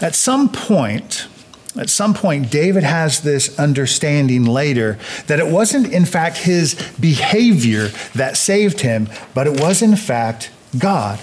At 0.00 0.14
some 0.14 0.50
point, 0.50 1.26
at 1.76 1.90
some 1.90 2.14
point, 2.14 2.50
David 2.50 2.82
has 2.82 3.20
this 3.20 3.58
understanding 3.58 4.44
later 4.44 4.98
that 5.26 5.38
it 5.38 5.46
wasn't, 5.46 5.92
in 5.92 6.04
fact, 6.04 6.38
his 6.38 6.74
behavior 6.98 7.88
that 8.14 8.36
saved 8.36 8.80
him, 8.80 9.08
but 9.34 9.46
it 9.46 9.60
was, 9.60 9.82
in 9.82 9.94
fact, 9.94 10.50
God. 10.78 11.20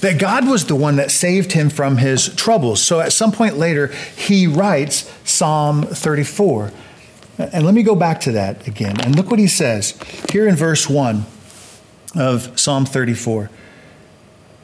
That 0.00 0.18
God 0.18 0.48
was 0.48 0.66
the 0.66 0.74
one 0.74 0.96
that 0.96 1.10
saved 1.10 1.52
him 1.52 1.70
from 1.70 1.98
his 1.98 2.34
troubles. 2.34 2.82
So 2.82 3.00
at 3.00 3.12
some 3.12 3.30
point 3.30 3.56
later, 3.56 3.88
he 4.16 4.46
writes 4.46 5.10
Psalm 5.24 5.82
34. 5.82 6.72
And 7.38 7.64
let 7.64 7.74
me 7.74 7.82
go 7.82 7.94
back 7.94 8.20
to 8.22 8.32
that 8.32 8.66
again. 8.66 9.00
And 9.00 9.16
look 9.16 9.30
what 9.30 9.38
he 9.38 9.48
says 9.48 9.98
here 10.30 10.48
in 10.48 10.56
verse 10.56 10.88
1 10.88 11.24
of 12.16 12.58
Psalm 12.58 12.86
34. 12.86 13.50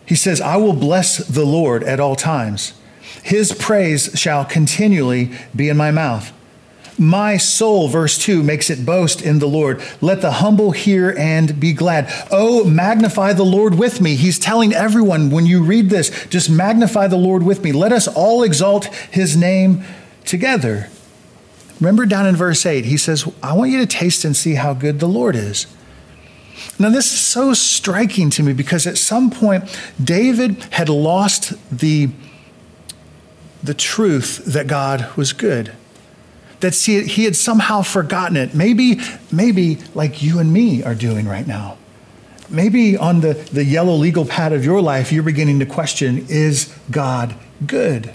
He 0.06 0.14
says, 0.14 0.40
I 0.40 0.56
will 0.56 0.72
bless 0.72 1.18
the 1.18 1.44
Lord 1.44 1.84
at 1.84 2.00
all 2.00 2.16
times. 2.16 2.74
His 3.22 3.52
praise 3.52 4.10
shall 4.14 4.44
continually 4.44 5.30
be 5.54 5.68
in 5.68 5.76
my 5.76 5.90
mouth. 5.90 6.32
My 6.98 7.38
soul, 7.38 7.88
verse 7.88 8.18
2, 8.18 8.42
makes 8.42 8.68
it 8.68 8.84
boast 8.84 9.22
in 9.22 9.38
the 9.38 9.48
Lord. 9.48 9.80
Let 10.02 10.20
the 10.20 10.32
humble 10.32 10.72
hear 10.72 11.14
and 11.16 11.58
be 11.58 11.72
glad. 11.72 12.12
Oh, 12.30 12.62
magnify 12.64 13.32
the 13.32 13.42
Lord 13.42 13.76
with 13.76 14.02
me. 14.02 14.16
He's 14.16 14.38
telling 14.38 14.74
everyone 14.74 15.30
when 15.30 15.46
you 15.46 15.62
read 15.62 15.88
this, 15.88 16.26
just 16.26 16.50
magnify 16.50 17.06
the 17.06 17.16
Lord 17.16 17.42
with 17.42 17.64
me. 17.64 17.72
Let 17.72 17.92
us 17.92 18.06
all 18.06 18.42
exalt 18.42 18.84
his 18.84 19.34
name 19.34 19.82
together. 20.26 20.90
Remember 21.80 22.04
down 22.04 22.26
in 22.26 22.36
verse 22.36 22.66
8, 22.66 22.84
he 22.84 22.98
says, 22.98 23.26
I 23.42 23.54
want 23.54 23.70
you 23.70 23.78
to 23.78 23.86
taste 23.86 24.26
and 24.26 24.36
see 24.36 24.56
how 24.56 24.74
good 24.74 25.00
the 25.00 25.08
Lord 25.08 25.34
is. 25.34 25.66
Now, 26.78 26.90
this 26.90 27.12
is 27.12 27.20
so 27.20 27.54
striking 27.54 28.28
to 28.30 28.42
me 28.42 28.52
because 28.52 28.86
at 28.86 28.98
some 28.98 29.30
point, 29.30 29.64
David 30.02 30.62
had 30.72 30.90
lost 30.90 31.54
the 31.74 32.10
the 33.62 33.74
truth 33.74 34.44
that 34.46 34.66
God 34.66 35.14
was 35.16 35.32
good. 35.32 35.72
That 36.60 36.74
he 36.74 37.24
had 37.24 37.36
somehow 37.36 37.82
forgotten 37.82 38.36
it. 38.36 38.54
Maybe, 38.54 39.00
maybe 39.32 39.78
like 39.94 40.22
you 40.22 40.38
and 40.38 40.52
me 40.52 40.82
are 40.82 40.94
doing 40.94 41.26
right 41.26 41.46
now. 41.46 41.78
Maybe 42.48 42.96
on 42.96 43.20
the, 43.20 43.34
the 43.34 43.64
yellow 43.64 43.94
legal 43.94 44.24
pad 44.24 44.52
of 44.52 44.64
your 44.64 44.82
life, 44.82 45.12
you're 45.12 45.22
beginning 45.22 45.60
to 45.60 45.66
question 45.66 46.26
is 46.28 46.74
God 46.90 47.34
good? 47.66 48.12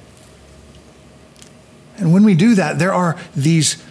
And 1.98 2.12
when 2.14 2.24
we 2.24 2.36
do 2.36 2.56
that, 2.56 2.78
there 2.78 2.94
are 2.94 3.18
these 3.36 3.82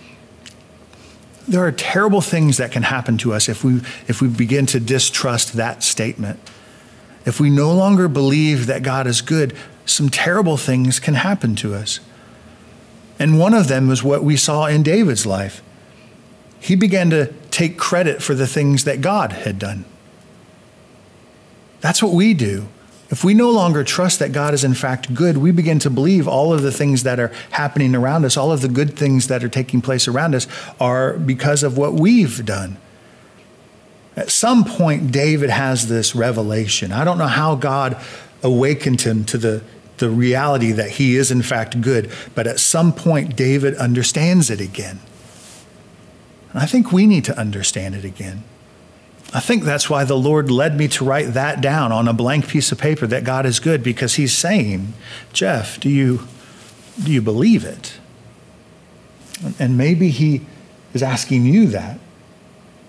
there 1.46 1.62
are 1.62 1.73
terrible 1.73 2.23
things 2.23 2.56
that 2.56 2.73
can 2.73 2.82
happen 2.82 3.18
to 3.18 3.32
us 3.34 3.49
if 3.49 3.64
we 3.64 3.80
if 4.08 4.20
we 4.20 4.28
begin 4.28 4.66
to 4.66 4.80
distrust 4.80 5.54
that 5.54 5.82
statement. 5.82 6.40
If 7.26 7.40
we 7.40 7.49
no 7.50 7.73
longer 7.73 8.08
believe 8.08 8.66
that 8.66 8.82
God 8.82 9.06
is 9.06 9.23
good, 9.23 9.56
some 9.86 10.08
terrible 10.08 10.56
things 10.56 10.98
can 10.98 11.14
happen 11.14 11.54
to 11.56 11.74
us. 11.74 12.00
And 13.18 13.38
one 13.38 13.54
of 13.54 13.68
them 13.68 13.86
was 13.88 14.02
what 14.02 14.24
we 14.24 14.36
saw 14.36 14.66
in 14.66 14.82
David's 14.82 15.26
life. 15.26 15.62
He 16.58 16.74
began 16.74 17.10
to 17.10 17.32
take 17.50 17.78
credit 17.78 18.22
for 18.22 18.34
the 18.34 18.46
things 18.46 18.84
that 18.84 19.00
God 19.00 19.32
had 19.32 19.58
done. 19.58 19.84
That's 21.80 22.02
what 22.02 22.12
we 22.12 22.32
do. 22.34 22.68
If 23.10 23.22
we 23.22 23.34
no 23.34 23.50
longer 23.50 23.84
trust 23.84 24.18
that 24.20 24.32
God 24.32 24.54
is 24.54 24.64
in 24.64 24.74
fact 24.74 25.14
good, 25.14 25.36
we 25.36 25.52
begin 25.52 25.78
to 25.80 25.90
believe 25.90 26.26
all 26.26 26.52
of 26.52 26.62
the 26.62 26.72
things 26.72 27.02
that 27.02 27.20
are 27.20 27.30
happening 27.50 27.94
around 27.94 28.24
us, 28.24 28.36
all 28.36 28.50
of 28.50 28.62
the 28.62 28.68
good 28.68 28.96
things 28.96 29.28
that 29.28 29.44
are 29.44 29.48
taking 29.48 29.82
place 29.82 30.08
around 30.08 30.34
us 30.34 30.48
are 30.80 31.12
because 31.18 31.62
of 31.62 31.76
what 31.76 31.92
we've 31.92 32.44
done. 32.44 32.78
At 34.16 34.30
some 34.30 34.64
point, 34.64 35.12
David 35.12 35.50
has 35.50 35.88
this 35.88 36.14
revelation. 36.14 36.92
I 36.92 37.04
don't 37.04 37.18
know 37.18 37.26
how 37.26 37.56
God 37.56 38.02
awakened 38.42 39.02
him 39.02 39.24
to 39.26 39.38
the 39.38 39.62
the 39.98 40.10
reality 40.10 40.72
that 40.72 40.90
he 40.90 41.16
is 41.16 41.30
in 41.30 41.42
fact 41.42 41.80
good. 41.80 42.10
But 42.34 42.46
at 42.46 42.60
some 42.60 42.92
point, 42.92 43.36
David 43.36 43.76
understands 43.76 44.50
it 44.50 44.60
again. 44.60 45.00
And 46.52 46.62
I 46.62 46.66
think 46.66 46.92
we 46.92 47.06
need 47.06 47.24
to 47.24 47.38
understand 47.38 47.94
it 47.94 48.04
again. 48.04 48.44
I 49.32 49.40
think 49.40 49.64
that's 49.64 49.90
why 49.90 50.04
the 50.04 50.16
Lord 50.16 50.50
led 50.50 50.76
me 50.76 50.86
to 50.88 51.04
write 51.04 51.34
that 51.34 51.60
down 51.60 51.90
on 51.90 52.06
a 52.06 52.12
blank 52.12 52.46
piece 52.46 52.70
of 52.70 52.78
paper 52.78 53.06
that 53.08 53.24
God 53.24 53.46
is 53.46 53.58
good 53.58 53.82
because 53.82 54.14
he's 54.14 54.32
saying, 54.32 54.92
Jeff, 55.32 55.80
do 55.80 55.88
you, 55.88 56.28
do 57.02 57.10
you 57.10 57.20
believe 57.20 57.64
it? 57.64 57.94
And 59.58 59.76
maybe 59.76 60.10
he 60.10 60.42
is 60.92 61.02
asking 61.02 61.46
you 61.46 61.66
that. 61.68 61.98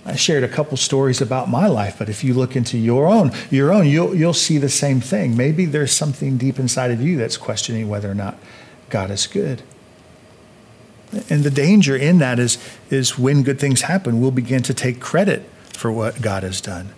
I 0.06 0.16
shared 0.16 0.44
a 0.44 0.48
couple 0.48 0.78
stories 0.78 1.20
about 1.20 1.50
my 1.50 1.68
life, 1.68 1.98
but 1.98 2.10
if 2.10 2.24
you 2.24 2.36
look 2.36 2.56
into 2.56 2.78
your 2.78 3.08
own, 3.08 3.32
your 3.50 3.74
own, 3.74 3.88
you'll, 3.88 4.14
you'll 4.14 4.34
see 4.34 4.60
the 4.60 4.70
same 4.70 5.02
thing. 5.02 5.36
Maybe 5.36 5.66
there's 5.66 5.92
something 5.92 6.38
deep 6.38 6.60
inside 6.60 6.92
of 6.92 7.02
you 7.02 7.18
that's 7.18 7.38
questioning 7.38 7.90
whether 7.90 8.10
or 8.10 8.14
not 8.14 8.38
God 8.92 9.10
is 9.10 9.26
good. 9.26 9.64
And 11.30 11.44
the 11.44 11.50
danger 11.50 11.96
in 11.96 12.20
that 12.20 12.38
is, 12.38 12.58
is 12.92 13.18
when 13.18 13.42
good 13.42 13.60
things 13.60 13.82
happen, 13.82 14.22
we'll 14.22 14.32
begin 14.32 14.62
to 14.64 14.74
take 14.76 15.00
credit 15.00 15.50
for 15.74 15.92
what 15.92 16.22
God 16.22 16.44
has 16.44 16.62
done. 16.62 16.90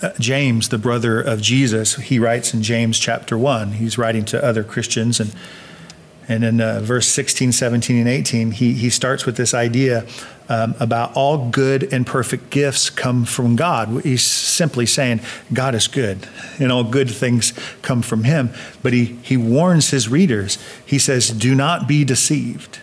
Uh, 0.00 0.12
James, 0.18 0.70
the 0.70 0.78
brother 0.78 1.20
of 1.20 1.42
Jesus, 1.42 1.96
he 1.96 2.18
writes 2.18 2.54
in 2.54 2.62
James 2.62 2.98
chapter 2.98 3.36
1. 3.36 3.72
He's 3.72 3.98
writing 3.98 4.24
to 4.26 4.42
other 4.42 4.64
Christians. 4.64 5.20
And, 5.20 5.34
and 6.28 6.44
in 6.44 6.60
uh, 6.60 6.80
verse 6.80 7.06
16, 7.08 7.52
17, 7.52 7.96
and 7.98 8.08
18, 8.08 8.52
he, 8.52 8.72
he 8.72 8.90
starts 8.90 9.26
with 9.26 9.36
this 9.36 9.52
idea 9.52 10.06
um, 10.48 10.74
about 10.80 11.14
all 11.16 11.50
good 11.50 11.92
and 11.92 12.06
perfect 12.06 12.50
gifts 12.50 12.90
come 12.90 13.24
from 13.24 13.56
God. 13.56 14.02
He's 14.02 14.24
simply 14.24 14.86
saying 14.86 15.20
God 15.52 15.74
is 15.74 15.86
good 15.88 16.28
and 16.58 16.70
all 16.70 16.84
good 16.84 17.10
things 17.10 17.52
come 17.82 18.02
from 18.02 18.24
him. 18.24 18.50
But 18.82 18.92
he, 18.92 19.16
he 19.22 19.36
warns 19.36 19.90
his 19.90 20.08
readers. 20.08 20.58
He 20.84 20.98
says, 20.98 21.30
Do 21.30 21.54
not 21.54 21.88
be 21.88 22.04
deceived. 22.04 22.80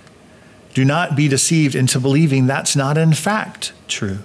Do 0.73 0.85
not 0.85 1.15
be 1.15 1.27
deceived 1.27 1.75
into 1.75 1.99
believing 1.99 2.47
that's 2.47 2.75
not 2.75 2.97
in 2.97 3.13
fact 3.13 3.73
true. 3.87 4.19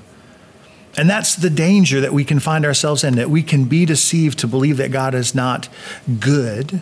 And 0.96 1.10
that's 1.10 1.36
the 1.36 1.50
danger 1.50 2.00
that 2.00 2.12
we 2.12 2.24
can 2.24 2.40
find 2.40 2.64
ourselves 2.64 3.04
in, 3.04 3.16
that 3.16 3.28
we 3.28 3.42
can 3.42 3.64
be 3.64 3.84
deceived 3.84 4.38
to 4.38 4.46
believe 4.46 4.78
that 4.78 4.90
God 4.90 5.14
is 5.14 5.34
not 5.34 5.68
good. 6.20 6.80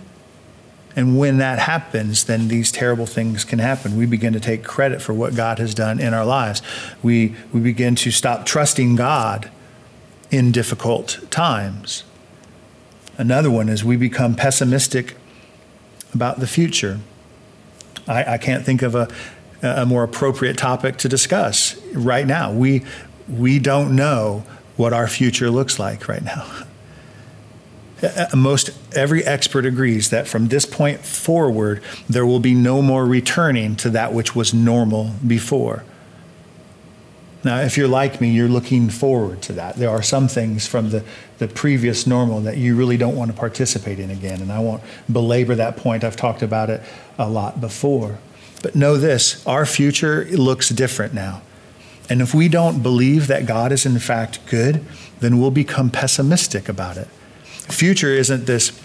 And 0.97 1.19
when 1.19 1.39
that 1.39 1.59
happens, 1.59 2.25
then 2.25 2.49
these 2.49 2.71
terrible 2.71 3.07
things 3.07 3.45
can 3.45 3.59
happen. 3.59 3.97
We 3.97 4.07
begin 4.07 4.33
to 4.33 4.41
take 4.41 4.63
credit 4.63 5.03
for 5.03 5.13
what 5.13 5.35
God 5.35 5.59
has 5.59 5.75
done 5.75 5.99
in 5.99 6.15
our 6.15 6.25
lives. 6.25 6.63
We, 7.03 7.35
we 7.53 7.61
begin 7.61 7.97
to 7.97 8.11
stop 8.11 8.47
trusting 8.47 8.95
God 8.97 9.51
in 10.31 10.53
difficult 10.53 11.19
times. 11.31 12.05
Another 13.17 13.51
one 13.51 13.69
is 13.69 13.85
we 13.85 13.97
become 13.97 14.35
pessimistic 14.35 15.17
about 16.13 16.41
the 16.41 16.47
future. 16.47 17.01
I, 18.07 18.35
I 18.35 18.39
can't 18.39 18.65
think 18.65 18.83
of 18.83 18.95
a, 18.95 19.09
a 19.63 19.87
more 19.87 20.05
appropriate 20.05 20.57
topic 20.57 20.97
to 20.99 21.09
discuss 21.09 21.77
right 21.93 22.27
now. 22.27 22.53
We, 22.53 22.85
we 23.29 23.59
don't 23.59 23.97
know 23.97 24.45
what 24.77 24.93
our 24.93 25.09
future 25.09 25.51
looks 25.51 25.79
like 25.79 26.09
right 26.09 26.23
now. 26.23 26.47
Uh, 28.05 28.37
most 28.37 28.71
every 28.95 29.25
expert 29.25 29.65
agrees 29.65 30.11
that 30.11 30.27
from 30.27 30.49
this 30.49 30.67
point 30.67 31.01
forward, 31.01 31.83
there 32.09 32.27
will 32.27 32.41
be 32.41 32.55
no 32.55 32.83
more 32.83 33.07
returning 33.07 33.77
to 33.77 33.91
that 33.91 34.13
which 34.13 34.35
was 34.35 34.53
normal 34.53 35.13
before. 35.27 35.85
Now, 37.45 37.61
if 37.61 37.77
you're 37.77 37.89
like 37.89 38.23
me, 38.23 38.31
you're 38.31 38.49
looking 38.49 38.89
forward 38.89 39.43
to 39.43 39.53
that. 39.53 39.77
There 39.77 39.91
are 39.91 40.03
some 40.03 40.29
things 40.29 40.67
from 40.67 40.91
the, 40.91 41.05
the 41.39 41.47
previous 41.47 42.07
normal 42.07 42.41
that 42.41 42.57
you 42.57 42.75
really 42.75 42.97
don't 42.97 43.17
want 43.17 43.31
to 43.31 43.37
participate 43.37 43.99
in 43.99 44.11
again. 44.11 44.41
And 44.41 44.51
I 44.51 44.61
won't 44.61 44.83
belabor 45.13 45.55
that 45.55 45.77
point. 45.77 46.05
I've 46.05 46.17
talked 46.17 46.43
about 46.43 46.71
it 46.71 46.83
a 47.19 47.29
lot 47.29 47.61
before. 47.61 48.19
But 48.63 48.75
know 48.75 48.97
this 48.97 49.47
our 49.47 49.67
future 49.67 50.25
looks 50.31 50.71
different 50.71 51.13
now. 51.13 51.43
And 52.09 52.23
if 52.23 52.35
we 52.35 52.49
don't 52.49 52.83
believe 52.83 53.27
that 53.27 53.45
God 53.45 53.73
is 53.73 53.85
in 53.85 53.99
fact 53.99 54.47
good, 54.47 54.83
then 55.21 55.39
we'll 55.39 55.51
become 55.51 55.91
pessimistic 55.91 56.67
about 56.69 56.97
it. 56.97 57.09
Future 57.69 58.11
isn't 58.11 58.47
this 58.47 58.81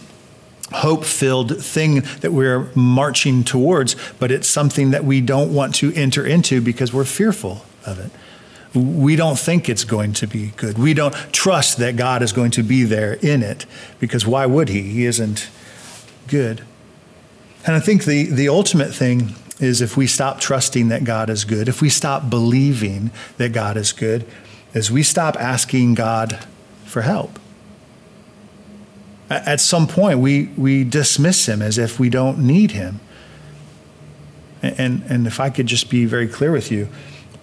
hope 0.71 1.03
filled 1.03 1.63
thing 1.63 2.01
that 2.21 2.31
we're 2.31 2.69
marching 2.75 3.43
towards, 3.43 3.95
but 4.19 4.31
it's 4.31 4.48
something 4.48 4.91
that 4.91 5.03
we 5.03 5.21
don't 5.21 5.53
want 5.53 5.75
to 5.75 5.93
enter 5.93 6.25
into 6.25 6.62
because 6.62 6.93
we're 6.93 7.05
fearful 7.05 7.65
of 7.86 8.00
it. 8.00 8.12
We 8.77 9.15
don't 9.15 9.39
think 9.39 9.67
it's 9.67 9.83
going 9.83 10.13
to 10.13 10.27
be 10.27 10.53
good. 10.57 10.77
We 10.77 10.93
don't 10.93 11.13
trust 11.31 11.77
that 11.79 11.95
God 11.95 12.21
is 12.21 12.31
going 12.31 12.51
to 12.51 12.63
be 12.63 12.83
there 12.83 13.13
in 13.13 13.41
it 13.41 13.65
because 14.00 14.27
why 14.27 14.45
would 14.45 14.69
He? 14.69 14.83
He 14.83 15.05
isn't 15.05 15.50
good. 16.27 16.62
And 17.65 17.75
I 17.75 17.79
think 17.79 18.05
the, 18.05 18.25
the 18.25 18.48
ultimate 18.48 18.93
thing 18.93 19.33
is 19.59 19.81
if 19.81 19.98
we 19.98 20.05
stop 20.05 20.39
trusting 20.39 20.89
that 20.89 21.03
God 21.03 21.29
is 21.29 21.45
good, 21.45 21.67
if 21.67 21.81
we 21.81 21.89
stop 21.89 22.29
believing 22.29 23.09
that 23.38 23.53
God 23.53 23.75
is 23.75 23.91
good, 23.91 24.25
is 24.74 24.91
we 24.91 25.01
stop 25.01 25.36
asking 25.38 25.95
God 25.95 26.45
for 26.86 27.01
help. 27.01 27.38
At 29.29 29.59
some 29.59 29.88
point, 29.88 30.19
we, 30.19 30.45
we 30.57 30.83
dismiss 30.83 31.48
him 31.48 31.62
as 31.62 31.77
if 31.77 32.00
we 32.00 32.09
don't 32.09 32.39
need 32.39 32.71
him. 32.71 33.00
And, 34.62 35.03
and 35.07 35.27
if 35.27 35.39
I 35.39 35.50
could 35.50 35.67
just 35.67 35.89
be 35.89 36.05
very 36.05 36.27
clear 36.27 36.51
with 36.51 36.71
you, 36.71 36.89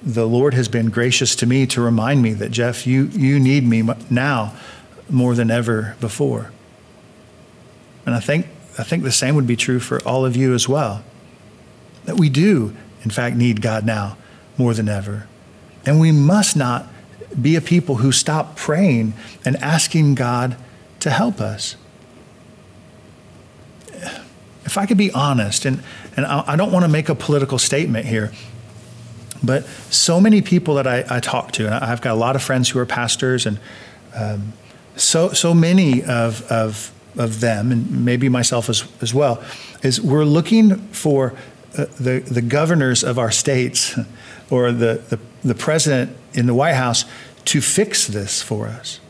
the 0.03 0.27
Lord 0.27 0.55
has 0.55 0.69
been 0.69 0.91
gracious 0.91 1.35
to 1.37 1.47
me 1.47 1.67
to 1.69 1.81
remind 1.81 2.23
me 2.23 2.33
that, 2.35 2.51
Jeff, 2.51 2.87
you, 2.87 3.07
you 3.07 3.39
need 3.39 3.65
me 3.65 3.83
now 4.11 4.55
more 5.09 5.35
than 5.35 5.51
ever 5.51 5.97
before. 6.01 6.51
And 8.05 8.15
I 8.15 8.21
think, 8.21 8.47
I 8.79 8.83
think 8.83 9.05
the 9.05 9.13
same 9.13 9.35
would 9.37 9.47
be 9.47 9.57
true 9.57 9.81
for 9.81 10.01
all 10.03 10.25
of 10.25 10.37
you 10.37 10.55
as 10.55 10.69
well 10.69 11.05
that 12.07 12.17
we 12.17 12.29
do, 12.29 12.75
in 13.03 13.11
fact, 13.11 13.37
need 13.37 13.61
God 13.61 13.85
now 13.85 14.17
more 14.57 14.75
than 14.75 14.89
ever. 14.89 15.27
And 15.85 16.01
we 16.01 16.13
must 16.13 16.57
not 16.57 16.87
be 17.41 17.57
a 17.57 17.61
people 17.61 17.97
who 17.97 18.13
stop 18.13 18.57
praying 18.57 19.13
and 19.45 19.57
asking 19.57 20.15
God 20.15 20.57
to 21.01 21.11
help 21.11 21.41
us. 21.41 21.77
If 24.67 24.77
I 24.77 24.85
could 24.87 24.99
be 24.99 25.11
honest, 25.13 25.65
and, 25.65 25.83
and 26.17 26.27
I 26.27 26.57
don't 26.57 26.73
want 26.73 26.85
to 26.85 26.89
make 26.89 27.09
a 27.09 27.15
political 27.15 27.59
statement 27.59 28.07
here, 28.07 28.33
but 29.43 29.65
so 29.91 30.21
many 30.21 30.43
people 30.43 30.75
that 30.75 30.87
I, 30.87 31.05
I 31.09 31.21
talk 31.21 31.53
to, 31.53 31.67
and 31.67 31.75
I've 31.75 32.01
got 32.01 32.13
a 32.13 32.19
lot 32.19 32.37
of 32.37 32.43
friends 32.43 32.69
who 32.69 32.79
are 32.79 32.87
pastors, 32.87 33.47
and 33.47 33.59
um, 34.15 34.53
so, 34.97 35.33
so 35.33 35.55
many 35.55 36.03
of, 36.03 36.43
of, 36.51 36.93
of 37.17 37.41
them, 37.41 37.71
and 37.71 38.05
maybe 38.05 38.29
myself 38.29 38.69
as, 38.69 38.85
as 39.01 39.15
well, 39.15 39.43
is 39.83 40.01
we're 40.01 40.25
looking 40.25 40.77
for 40.89 41.35
the, 41.77 42.25
the 42.27 42.43
governors 42.43 43.05
of 43.05 43.19
our 43.19 43.31
states 43.31 43.99
or 44.51 44.73
the, 44.73 45.03
the, 45.09 45.19
the 45.47 45.55
president 45.55 46.17
in 46.33 46.47
the 46.47 46.55
White 46.55 46.75
House 46.75 47.05
to 47.47 47.61
fix 47.61 48.07
this 48.07 48.43
for 48.43 48.67
us. 48.67 49.01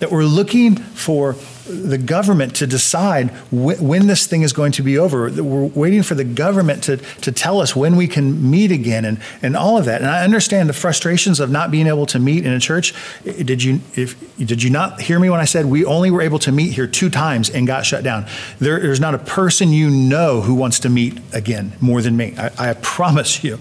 That 0.00 0.10
we're 0.10 0.24
looking 0.24 0.76
for 0.76 1.36
the 1.70 1.98
government 1.98 2.56
to 2.56 2.66
decide 2.66 3.30
wh- 3.50 3.80
when 3.80 4.06
this 4.06 4.26
thing 4.26 4.42
is 4.42 4.52
going 4.52 4.72
to 4.72 4.82
be 4.82 4.98
over. 4.98 5.30
We're 5.30 5.66
waiting 5.66 6.02
for 6.02 6.14
the 6.14 6.24
government 6.24 6.82
to, 6.84 6.96
to 6.96 7.32
tell 7.32 7.60
us 7.60 7.76
when 7.76 7.96
we 7.96 8.08
can 8.08 8.50
meet 8.50 8.72
again 8.72 9.04
and, 9.04 9.20
and 9.42 9.56
all 9.56 9.78
of 9.78 9.84
that. 9.84 10.00
And 10.00 10.10
I 10.10 10.24
understand 10.24 10.68
the 10.68 10.72
frustrations 10.74 11.38
of 11.38 11.50
not 11.50 11.70
being 11.70 11.86
able 11.86 12.06
to 12.06 12.18
meet 12.18 12.44
in 12.44 12.52
a 12.52 12.60
church. 12.60 12.94
Did 13.24 13.62
you, 13.62 13.80
if, 13.94 14.36
did 14.36 14.62
you 14.62 14.70
not 14.70 15.00
hear 15.00 15.18
me 15.20 15.30
when 15.30 15.40
I 15.40 15.44
said 15.44 15.66
we 15.66 15.84
only 15.84 16.10
were 16.10 16.22
able 16.22 16.38
to 16.40 16.52
meet 16.52 16.72
here 16.72 16.86
two 16.86 17.10
times 17.10 17.50
and 17.50 17.66
got 17.66 17.86
shut 17.86 18.02
down? 18.02 18.26
There, 18.58 18.80
there's 18.80 19.00
not 19.00 19.14
a 19.14 19.18
person 19.18 19.70
you 19.70 19.90
know 19.90 20.40
who 20.40 20.54
wants 20.54 20.80
to 20.80 20.88
meet 20.88 21.20
again 21.32 21.72
more 21.80 22.02
than 22.02 22.16
me. 22.16 22.34
I, 22.36 22.70
I 22.70 22.74
promise 22.74 23.44
you. 23.44 23.60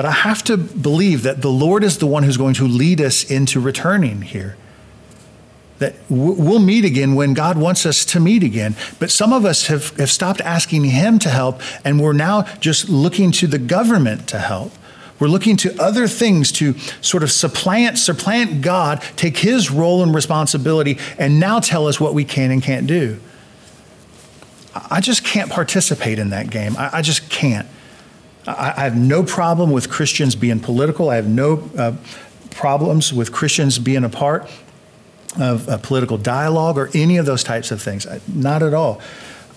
But 0.00 0.06
I 0.06 0.12
have 0.12 0.42
to 0.44 0.56
believe 0.56 1.24
that 1.24 1.42
the 1.42 1.50
Lord 1.50 1.84
is 1.84 1.98
the 1.98 2.06
one 2.06 2.22
who's 2.22 2.38
going 2.38 2.54
to 2.54 2.66
lead 2.66 3.02
us 3.02 3.22
into 3.22 3.60
returning 3.60 4.22
here 4.22 4.56
that 5.78 5.94
we'll 6.08 6.58
meet 6.58 6.86
again 6.86 7.14
when 7.14 7.34
God 7.34 7.58
wants 7.58 7.84
us 7.84 8.06
to 8.06 8.18
meet 8.18 8.42
again. 8.42 8.76
But 8.98 9.10
some 9.10 9.30
of 9.30 9.44
us 9.44 9.66
have, 9.66 9.94
have 9.98 10.10
stopped 10.10 10.40
asking 10.40 10.84
Him 10.84 11.18
to 11.18 11.28
help, 11.28 11.60
and 11.84 12.00
we're 12.00 12.14
now 12.14 12.44
just 12.60 12.88
looking 12.88 13.30
to 13.32 13.46
the 13.46 13.58
government 13.58 14.26
to 14.28 14.38
help. 14.38 14.72
We're 15.18 15.28
looking 15.28 15.58
to 15.58 15.78
other 15.78 16.08
things 16.08 16.50
to 16.52 16.78
sort 17.02 17.22
of 17.22 17.30
supplant, 17.30 17.98
supplant 17.98 18.62
God, 18.62 19.02
take 19.16 19.36
His 19.36 19.70
role 19.70 20.02
and 20.02 20.14
responsibility, 20.14 20.96
and 21.18 21.38
now 21.38 21.60
tell 21.60 21.86
us 21.86 22.00
what 22.00 22.14
we 22.14 22.24
can 22.24 22.50
and 22.50 22.62
can't 22.62 22.86
do. 22.86 23.20
I 24.74 25.02
just 25.02 25.24
can't 25.24 25.50
participate 25.50 26.18
in 26.18 26.30
that 26.30 26.48
game. 26.48 26.74
I, 26.78 26.88
I 26.94 27.02
just 27.02 27.28
can't. 27.28 27.68
I, 28.46 28.74
I, 28.76 28.84
have 28.84 28.96
no 28.96 29.22
problem 29.22 29.70
with 29.70 29.90
Christians 29.90 30.34
being 30.34 30.60
political. 30.60 31.10
I 31.10 31.16
have 31.16 31.28
no 31.28 31.70
uh, 31.76 31.96
problems 32.50 33.12
with 33.12 33.32
Christians 33.32 33.78
being 33.78 34.04
a 34.04 34.08
part 34.08 34.50
of 35.38 35.68
a 35.68 35.78
political 35.78 36.16
dialogue 36.18 36.78
or 36.78 36.90
any 36.94 37.16
of 37.16 37.26
those 37.26 37.44
types 37.44 37.70
of 37.70 37.80
things. 37.80 38.06
Not 38.28 38.62
at 38.62 38.74
all. 38.74 39.00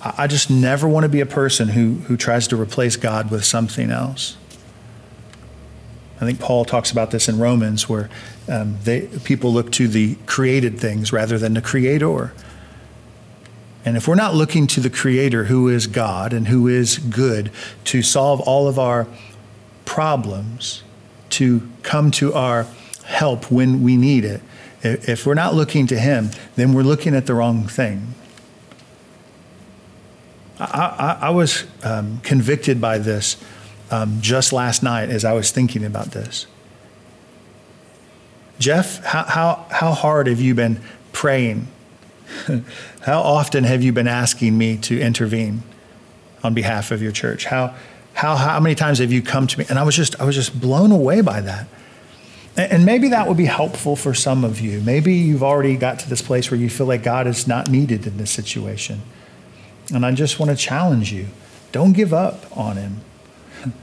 I 0.04 0.28
just 0.28 0.50
never 0.50 0.88
want 0.88 1.06
to 1.06 1.10
be 1.10 1.22
a 1.22 1.26
person 1.26 1.69
who, 1.69 1.93
who 2.06 2.17
tries 2.17 2.48
to 2.50 2.62
replace 2.62 2.98
God 2.98 3.32
with 3.32 3.46
something 3.46 3.89
else. 3.89 4.36
I 6.19 6.26
think 6.26 6.39
Paul 6.39 6.65
talks 6.65 6.91
about 6.91 7.12
this 7.12 7.30
in 7.30 7.39
Romans, 7.39 7.88
where 7.88 8.10
um, 8.50 8.78
they, 8.84 9.08
people 9.24 9.52
look 9.52 9.72
to 9.74 9.88
the 9.88 10.15
created 10.26 10.80
things 10.80 11.13
rather 11.13 11.38
than 11.38 11.54
the 11.54 11.62
creator. 11.62 12.34
And 13.86 13.98
if 13.98 14.08
we're 14.08 14.15
not 14.15 14.34
looking 14.34 14.67
to 14.67 14.80
the 14.80 14.89
creator, 14.89 15.46
who 15.46 15.67
is 15.67 15.88
God 15.88 16.32
and 16.32 16.48
who 16.48 16.67
is 16.67 16.98
good, 16.98 17.52
to 17.86 18.02
solve 18.02 18.39
all 18.41 18.67
of 18.67 18.80
our 18.80 19.08
problems, 19.86 20.84
to 21.32 21.69
come 21.82 22.12
to 22.12 22.34
our 22.34 22.65
help 23.04 23.52
when 23.52 23.84
we 23.84 23.98
need 23.98 24.24
it, 24.24 24.41
if 24.84 25.26
we're 25.26 25.34
not 25.34 25.54
looking 25.54 25.88
to 25.88 26.00
Him, 26.00 26.32
then 26.56 26.74
we're 26.74 26.84
looking 26.84 27.15
at 27.15 27.26
the 27.26 27.34
wrong 27.34 27.67
thing. 27.67 28.13
I, 30.60 31.17
I, 31.22 31.28
I 31.28 31.30
was 31.32 31.65
um, 31.84 32.19
convicted 32.24 32.80
by 32.80 32.98
this 32.98 33.38
um, 33.91 34.19
just 34.22 34.54
last 34.54 34.84
night 34.84 35.10
as 35.10 35.26
I 35.26 35.34
was 35.34 35.52
thinking 35.52 35.84
about 35.84 36.12
this. 36.12 36.48
Jeff, 38.60 39.04
how, 39.04 39.24
how, 39.24 39.65
how 39.72 39.91
hard 39.91 40.28
have 40.28 40.39
you 40.39 40.54
been 40.56 40.80
praying? 41.12 41.67
how 43.02 43.22
often 43.22 43.63
have 43.63 43.84
you 43.84 43.91
been 43.91 44.08
asking 44.08 44.58
me 44.58 44.78
to 44.78 45.00
intervene? 45.00 45.63
on 46.43 46.54
behalf 46.54 46.91
of 46.91 47.02
your 47.02 47.12
church? 47.12 47.46
How, 47.46 47.74
how, 48.13 48.36
how 48.36 48.60
many 48.60 48.76
times 48.76 49.00
have 49.00 49.12
you 49.12 49.22
come 49.22 49.48
to 49.48 49.60
me? 49.60 49.65
And 49.69 49.80
I 49.80 49.84
was 49.84 49.96
just, 49.96 50.19
I 50.19 50.26
was 50.26 50.36
just 50.36 50.60
blown 50.60 50.91
away 50.91 51.22
by 51.22 51.41
that. 51.41 51.67
And 52.56 52.86
maybe 52.86 53.08
that 53.10 53.28
would 53.28 53.38
be 53.38 53.46
helpful 53.46 53.96
for 53.96 54.13
some 54.13 54.43
of 54.43 54.60
you. 54.62 54.80
Maybe 54.82 55.13
you've 55.15 55.41
already 55.41 55.76
got 55.76 55.98
to 56.00 56.10
this 56.10 56.22
place 56.22 56.52
where 56.52 56.60
you 56.60 56.69
feel 56.69 56.86
like 56.86 57.02
God 57.02 57.26
is 57.26 57.48
not 57.48 57.67
needed 57.67 58.06
in 58.06 58.17
this 58.17 58.30
situation. 58.30 59.02
And 59.91 60.06
I 60.06 60.12
just 60.12 60.39
want 60.39 60.52
to 60.52 60.56
challenge 60.56 61.12
you 61.12 61.28
don't 61.72 61.93
give 61.93 62.13
up 62.13 62.56
on 62.56 62.78
Him. 62.78 63.02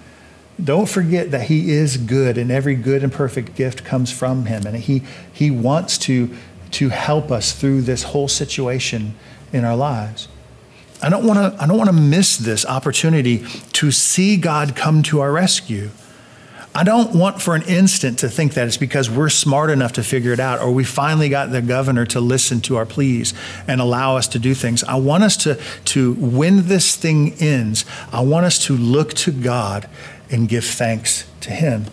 Don't 0.62 0.88
forget 0.88 1.32
that 1.32 1.48
He 1.48 1.72
is 1.72 1.96
good, 1.96 2.38
and 2.38 2.52
every 2.52 2.76
good 2.76 3.02
and 3.02 3.12
perfect 3.12 3.56
gift 3.56 3.82
comes 3.82 4.12
from 4.12 4.46
Him. 4.46 4.64
And 4.64 4.76
He, 4.76 5.02
he 5.32 5.50
wants 5.50 5.98
to, 5.98 6.32
to 6.72 6.88
help 6.88 7.30
us 7.30 7.52
through 7.52 7.82
this 7.82 8.02
whole 8.04 8.28
situation 8.28 9.14
in 9.52 9.64
our 9.64 9.76
lives. 9.76 10.28
I 11.02 11.08
don't 11.08 11.26
want 11.26 11.38
to 11.38 11.62
I 11.62 11.66
don't 11.66 11.78
want 11.78 11.88
to 11.88 11.96
miss 11.96 12.36
this 12.36 12.66
opportunity 12.66 13.38
to 13.72 13.90
see 13.90 14.36
God 14.36 14.76
come 14.76 15.02
to 15.04 15.20
our 15.20 15.32
rescue. 15.32 15.90
I 16.72 16.84
don't 16.84 17.16
want 17.16 17.42
for 17.42 17.56
an 17.56 17.62
instant 17.62 18.20
to 18.20 18.28
think 18.28 18.54
that 18.54 18.68
it's 18.68 18.76
because 18.76 19.10
we're 19.10 19.28
smart 19.28 19.70
enough 19.70 19.92
to 19.94 20.04
figure 20.04 20.32
it 20.32 20.38
out 20.38 20.60
or 20.60 20.70
we 20.70 20.84
finally 20.84 21.28
got 21.28 21.50
the 21.50 21.60
governor 21.60 22.06
to 22.06 22.20
listen 22.20 22.60
to 22.62 22.76
our 22.76 22.86
pleas 22.86 23.34
and 23.66 23.80
allow 23.80 24.16
us 24.16 24.28
to 24.28 24.38
do 24.38 24.54
things. 24.54 24.84
I 24.84 24.94
want 24.94 25.24
us 25.24 25.36
to, 25.38 25.58
to 25.86 26.14
when 26.14 26.68
this 26.68 26.94
thing 26.94 27.32
ends, 27.40 27.84
I 28.12 28.20
want 28.20 28.46
us 28.46 28.64
to 28.66 28.76
look 28.76 29.14
to 29.14 29.32
God 29.32 29.88
and 30.30 30.48
give 30.48 30.64
thanks 30.64 31.28
to 31.40 31.50
Him. 31.50 31.86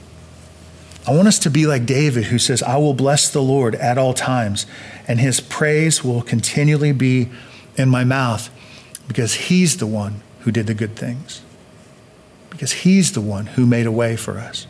I 1.07 1.15
want 1.15 1.27
us 1.27 1.39
to 1.39 1.49
be 1.49 1.65
like 1.65 1.85
David, 1.85 2.25
who 2.25 2.37
says, 2.37 2.61
I 2.61 2.77
will 2.77 2.93
bless 2.93 3.29
the 3.29 3.41
Lord 3.41 3.75
at 3.75 3.97
all 3.97 4.13
times, 4.13 4.65
and 5.07 5.19
His 5.19 5.39
praise 5.39 6.03
will 6.03 6.21
continually 6.21 6.91
be 6.91 7.29
in 7.77 7.87
my 7.89 8.03
mouth 8.03 8.49
because 9.07 9.33
He's 9.35 9.77
the 9.77 9.87
one 9.87 10.21
who 10.41 10.51
did 10.51 10.67
the 10.67 10.73
good 10.73 10.95
things 10.95 11.41
because 12.57 12.71
he's 12.71 13.11
the 13.11 13.21
one 13.21 13.45
who 13.45 13.67
made 13.67 13.85
a 13.85 13.91
way 13.91 14.15
for 14.15 14.39
us. 14.39 14.65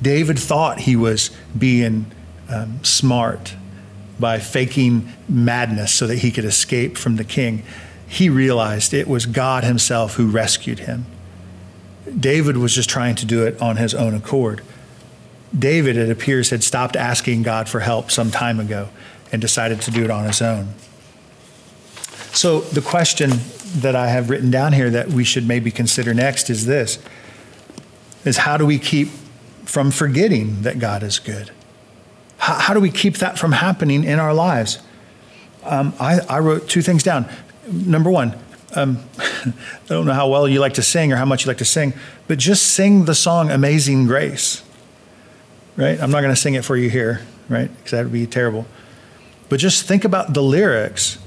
David 0.00 0.38
thought 0.38 0.80
he 0.80 0.94
was 0.94 1.32
being 1.58 2.06
um, 2.48 2.78
smart 2.84 3.56
by 4.20 4.38
faking 4.38 5.12
madness 5.28 5.92
so 5.92 6.06
that 6.06 6.18
he 6.18 6.30
could 6.30 6.44
escape 6.44 6.96
from 6.96 7.16
the 7.16 7.24
king. 7.24 7.64
He 8.06 8.28
realized 8.28 8.94
it 8.94 9.08
was 9.08 9.26
God 9.26 9.64
himself 9.64 10.14
who 10.14 10.30
rescued 10.30 10.80
him. 10.80 11.06
David 12.20 12.56
was 12.56 12.72
just 12.72 12.88
trying 12.88 13.16
to 13.16 13.26
do 13.26 13.44
it 13.44 13.60
on 13.60 13.76
his 13.76 13.92
own 13.92 14.14
accord. 14.14 14.62
David, 15.56 15.96
it 15.96 16.10
appears, 16.10 16.50
had 16.50 16.64
stopped 16.64 16.96
asking 16.96 17.42
God 17.42 17.68
for 17.68 17.80
help 17.80 18.10
some 18.10 18.30
time 18.30 18.58
ago 18.58 18.88
and 19.30 19.40
decided 19.40 19.80
to 19.82 19.90
do 19.90 20.04
it 20.04 20.10
on 20.10 20.24
his 20.24 20.42
own. 20.42 20.68
So, 22.32 22.60
the 22.60 22.80
question 22.80 23.30
that 23.76 23.94
I 23.94 24.08
have 24.08 24.30
written 24.30 24.50
down 24.50 24.72
here 24.72 24.90
that 24.90 25.08
we 25.08 25.24
should 25.24 25.46
maybe 25.46 25.70
consider 25.70 26.14
next 26.14 26.50
is 26.50 26.66
this 26.66 26.98
is 28.24 28.38
how 28.38 28.56
do 28.56 28.64
we 28.64 28.78
keep 28.78 29.08
from 29.64 29.90
forgetting 29.90 30.62
that 30.62 30.78
God 30.78 31.02
is 31.02 31.18
good? 31.18 31.50
How, 32.38 32.54
how 32.54 32.74
do 32.74 32.80
we 32.80 32.90
keep 32.90 33.18
that 33.18 33.38
from 33.38 33.52
happening 33.52 34.04
in 34.04 34.18
our 34.18 34.34
lives? 34.34 34.78
Um, 35.62 35.94
I, 35.98 36.20
I, 36.20 36.38
wrote 36.40 36.68
two 36.68 36.82
things 36.82 37.02
down. 37.02 37.26
Number 37.66 38.10
one, 38.10 38.38
um, 38.74 38.98
I 39.18 39.52
don't 39.88 40.06
know 40.06 40.12
how 40.12 40.28
well 40.28 40.46
you 40.46 40.60
like 40.60 40.74
to 40.74 40.82
sing 40.82 41.12
or 41.12 41.16
how 41.16 41.24
much 41.24 41.44
you 41.44 41.48
like 41.48 41.58
to 41.58 41.64
sing, 41.64 41.94
but 42.28 42.38
just 42.38 42.66
sing 42.66 43.06
the 43.06 43.14
song 43.14 43.50
Amazing 43.50 44.06
Grace, 44.06 44.62
right? 45.76 46.00
I'm 46.00 46.10
not 46.10 46.20
going 46.20 46.34
to 46.34 46.40
sing 46.40 46.54
it 46.54 46.64
for 46.64 46.76
you 46.76 46.90
here, 46.90 47.22
right? 47.48 47.74
Because 47.76 47.92
that 47.92 48.04
would 48.04 48.12
be 48.12 48.26
terrible. 48.26 48.66
But 49.48 49.60
just 49.60 49.86
think 49.86 50.04
about 50.04 50.34
the 50.34 50.42
lyrics 50.42 51.18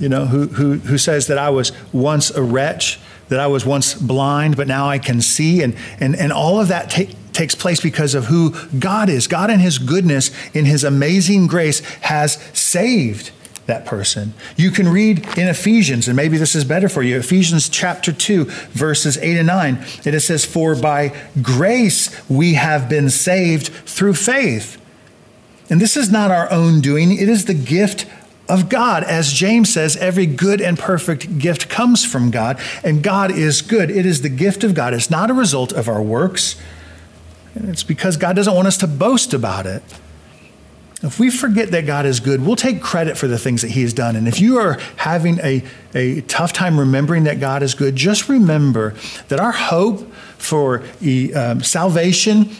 you 0.00 0.08
know, 0.08 0.24
who, 0.26 0.46
who, 0.48 0.78
who 0.78 0.98
says 0.98 1.26
that 1.26 1.38
I 1.38 1.50
was 1.50 1.72
once 1.92 2.30
a 2.30 2.42
wretch, 2.42 2.98
that 3.28 3.38
I 3.38 3.46
was 3.46 3.66
once 3.66 3.94
blind, 3.94 4.56
but 4.56 4.66
now 4.66 4.88
I 4.88 4.98
can 4.98 5.20
see. 5.20 5.62
And, 5.62 5.76
and, 6.00 6.16
and 6.16 6.32
all 6.32 6.58
of 6.58 6.68
that 6.68 6.90
ta- 6.90 7.12
takes 7.32 7.54
place 7.54 7.80
because 7.80 8.14
of 8.14 8.24
who 8.24 8.54
God 8.78 9.08
is. 9.08 9.26
God, 9.26 9.50
in 9.50 9.60
His 9.60 9.78
goodness, 9.78 10.30
in 10.54 10.64
His 10.64 10.82
amazing 10.82 11.46
grace, 11.46 11.80
has 12.00 12.34
saved 12.54 13.30
that 13.70 13.86
person. 13.86 14.34
You 14.56 14.70
can 14.70 14.88
read 14.88 15.26
in 15.38 15.48
Ephesians, 15.48 16.08
and 16.08 16.16
maybe 16.16 16.36
this 16.36 16.54
is 16.54 16.64
better 16.64 16.88
for 16.88 17.02
you 17.02 17.16
Ephesians 17.16 17.68
chapter 17.68 18.12
2, 18.12 18.44
verses 18.44 19.16
8 19.16 19.38
and 19.38 19.46
9. 19.46 19.84
And 20.04 20.14
It 20.14 20.20
says, 20.20 20.44
For 20.44 20.74
by 20.74 21.16
grace 21.40 22.10
we 22.28 22.54
have 22.54 22.88
been 22.88 23.08
saved 23.08 23.68
through 23.68 24.14
faith. 24.14 24.76
And 25.70 25.80
this 25.80 25.96
is 25.96 26.10
not 26.10 26.30
our 26.30 26.50
own 26.50 26.80
doing, 26.80 27.16
it 27.16 27.28
is 27.28 27.44
the 27.44 27.54
gift 27.54 28.06
of 28.48 28.68
God. 28.68 29.04
As 29.04 29.32
James 29.32 29.72
says, 29.72 29.96
every 29.96 30.26
good 30.26 30.60
and 30.60 30.76
perfect 30.76 31.38
gift 31.38 31.68
comes 31.68 32.04
from 32.04 32.30
God, 32.30 32.60
and 32.82 33.02
God 33.02 33.30
is 33.30 33.62
good. 33.62 33.90
It 33.90 34.04
is 34.04 34.22
the 34.22 34.28
gift 34.28 34.64
of 34.64 34.74
God. 34.74 34.92
It's 34.92 35.10
not 35.10 35.30
a 35.30 35.34
result 35.34 35.72
of 35.72 35.88
our 35.88 36.02
works. 36.02 36.60
And 37.54 37.68
it's 37.68 37.84
because 37.84 38.16
God 38.16 38.36
doesn't 38.36 38.54
want 38.54 38.66
us 38.66 38.76
to 38.78 38.86
boast 38.86 39.32
about 39.32 39.66
it. 39.66 39.82
If 41.02 41.18
we 41.18 41.30
forget 41.30 41.70
that 41.70 41.86
God 41.86 42.04
is 42.04 42.20
good, 42.20 42.44
we'll 42.44 42.56
take 42.56 42.82
credit 42.82 43.16
for 43.16 43.26
the 43.26 43.38
things 43.38 43.62
that 43.62 43.70
He 43.70 43.82
has 43.82 43.94
done. 43.94 44.16
And 44.16 44.28
if 44.28 44.40
you 44.40 44.58
are 44.58 44.78
having 44.96 45.38
a, 45.40 45.64
a 45.94 46.20
tough 46.22 46.52
time 46.52 46.78
remembering 46.78 47.24
that 47.24 47.40
God 47.40 47.62
is 47.62 47.74
good, 47.74 47.96
just 47.96 48.28
remember 48.28 48.94
that 49.28 49.40
our 49.40 49.52
hope 49.52 50.12
for 50.36 50.82
um, 51.34 51.62
salvation 51.62 52.50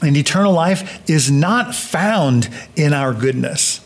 and 0.00 0.16
eternal 0.16 0.52
life 0.52 1.08
is 1.08 1.30
not 1.30 1.74
found 1.74 2.48
in 2.76 2.94
our 2.94 3.12
goodness. 3.12 3.85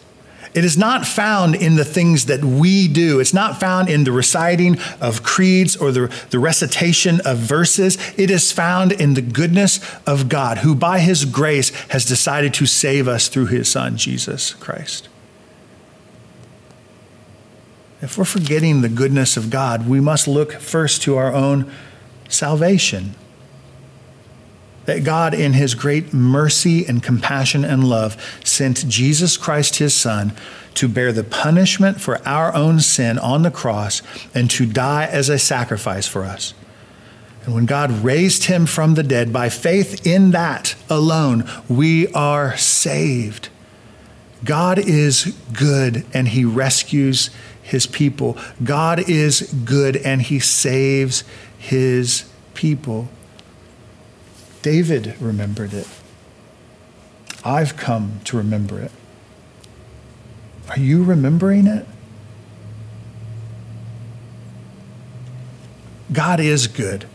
It 0.52 0.64
is 0.64 0.76
not 0.76 1.06
found 1.06 1.54
in 1.54 1.76
the 1.76 1.84
things 1.84 2.26
that 2.26 2.44
we 2.44 2.88
do. 2.88 3.20
It's 3.20 3.32
not 3.32 3.60
found 3.60 3.88
in 3.88 4.02
the 4.02 4.10
reciting 4.10 4.78
of 5.00 5.22
creeds 5.22 5.76
or 5.76 5.92
the, 5.92 6.12
the 6.30 6.40
recitation 6.40 7.20
of 7.24 7.38
verses. 7.38 7.96
It 8.16 8.30
is 8.30 8.50
found 8.50 8.90
in 8.90 9.14
the 9.14 9.22
goodness 9.22 9.78
of 10.06 10.28
God, 10.28 10.58
who 10.58 10.74
by 10.74 10.98
his 10.98 11.24
grace 11.24 11.70
has 11.90 12.04
decided 12.04 12.52
to 12.54 12.66
save 12.66 13.06
us 13.06 13.28
through 13.28 13.46
his 13.46 13.70
son, 13.70 13.96
Jesus 13.96 14.54
Christ. 14.54 15.08
If 18.02 18.18
we're 18.18 18.24
forgetting 18.24 18.80
the 18.80 18.88
goodness 18.88 19.36
of 19.36 19.50
God, 19.50 19.88
we 19.88 20.00
must 20.00 20.26
look 20.26 20.54
first 20.54 21.02
to 21.02 21.16
our 21.16 21.32
own 21.32 21.70
salvation 22.28 23.14
that 24.90 25.04
God, 25.04 25.34
in 25.34 25.52
his 25.52 25.76
great 25.76 26.12
mercy 26.12 26.84
and 26.84 27.00
compassion 27.00 27.64
and 27.64 27.84
love, 27.84 28.20
sent 28.44 28.88
Jesus 28.88 29.36
Christ, 29.36 29.76
his 29.76 29.94
Son, 29.94 30.32
to 30.74 30.88
bear 30.88 31.12
the 31.12 31.22
punishment 31.22 32.00
for 32.00 32.20
our 32.26 32.52
own 32.56 32.80
sin 32.80 33.16
on 33.16 33.42
the 33.42 33.52
cross 33.52 34.02
and 34.34 34.50
to 34.50 34.66
die 34.66 35.06
as 35.06 35.28
a 35.28 35.38
sacrifice 35.38 36.08
for 36.08 36.24
us. 36.24 36.54
And 37.44 37.54
when 37.54 37.66
God 37.66 37.92
raised 38.02 38.46
him 38.46 38.66
from 38.66 38.94
the 38.94 39.04
dead, 39.04 39.32
by 39.32 39.48
faith 39.48 40.04
in 40.04 40.32
that 40.32 40.74
alone, 40.88 41.48
we 41.68 42.08
are 42.08 42.56
saved. 42.56 43.48
God 44.44 44.76
is 44.76 45.36
good 45.52 46.04
and 46.12 46.26
he 46.26 46.44
rescues 46.44 47.30
his 47.62 47.86
people. 47.86 48.36
God 48.64 49.08
is 49.08 49.54
good 49.64 49.96
and 49.98 50.20
he 50.20 50.40
saves 50.40 51.22
his 51.56 52.28
people. 52.54 53.08
David 54.62 55.14
remembered 55.20 55.72
it. 55.72 55.88
I've 57.44 57.76
come 57.76 58.20
to 58.24 58.36
remember 58.36 58.78
it. 58.80 58.92
Are 60.68 60.78
you 60.78 61.02
remembering 61.02 61.66
it? 61.66 61.86
God 66.12 66.40
is 66.40 66.66
good. 66.66 67.06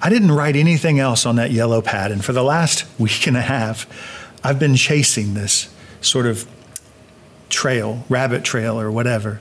I 0.00 0.08
didn't 0.08 0.32
write 0.32 0.56
anything 0.56 0.98
else 0.98 1.26
on 1.26 1.36
that 1.36 1.52
yellow 1.52 1.80
pad, 1.80 2.10
and 2.10 2.24
for 2.24 2.32
the 2.32 2.42
last 2.42 2.84
week 2.98 3.26
and 3.26 3.36
a 3.36 3.42
half, 3.42 3.86
I've 4.42 4.58
been 4.58 4.74
chasing 4.74 5.34
this 5.34 5.72
sort 6.00 6.26
of 6.26 6.48
trail, 7.48 8.04
rabbit 8.08 8.42
trail, 8.42 8.80
or 8.80 8.90
whatever. 8.90 9.40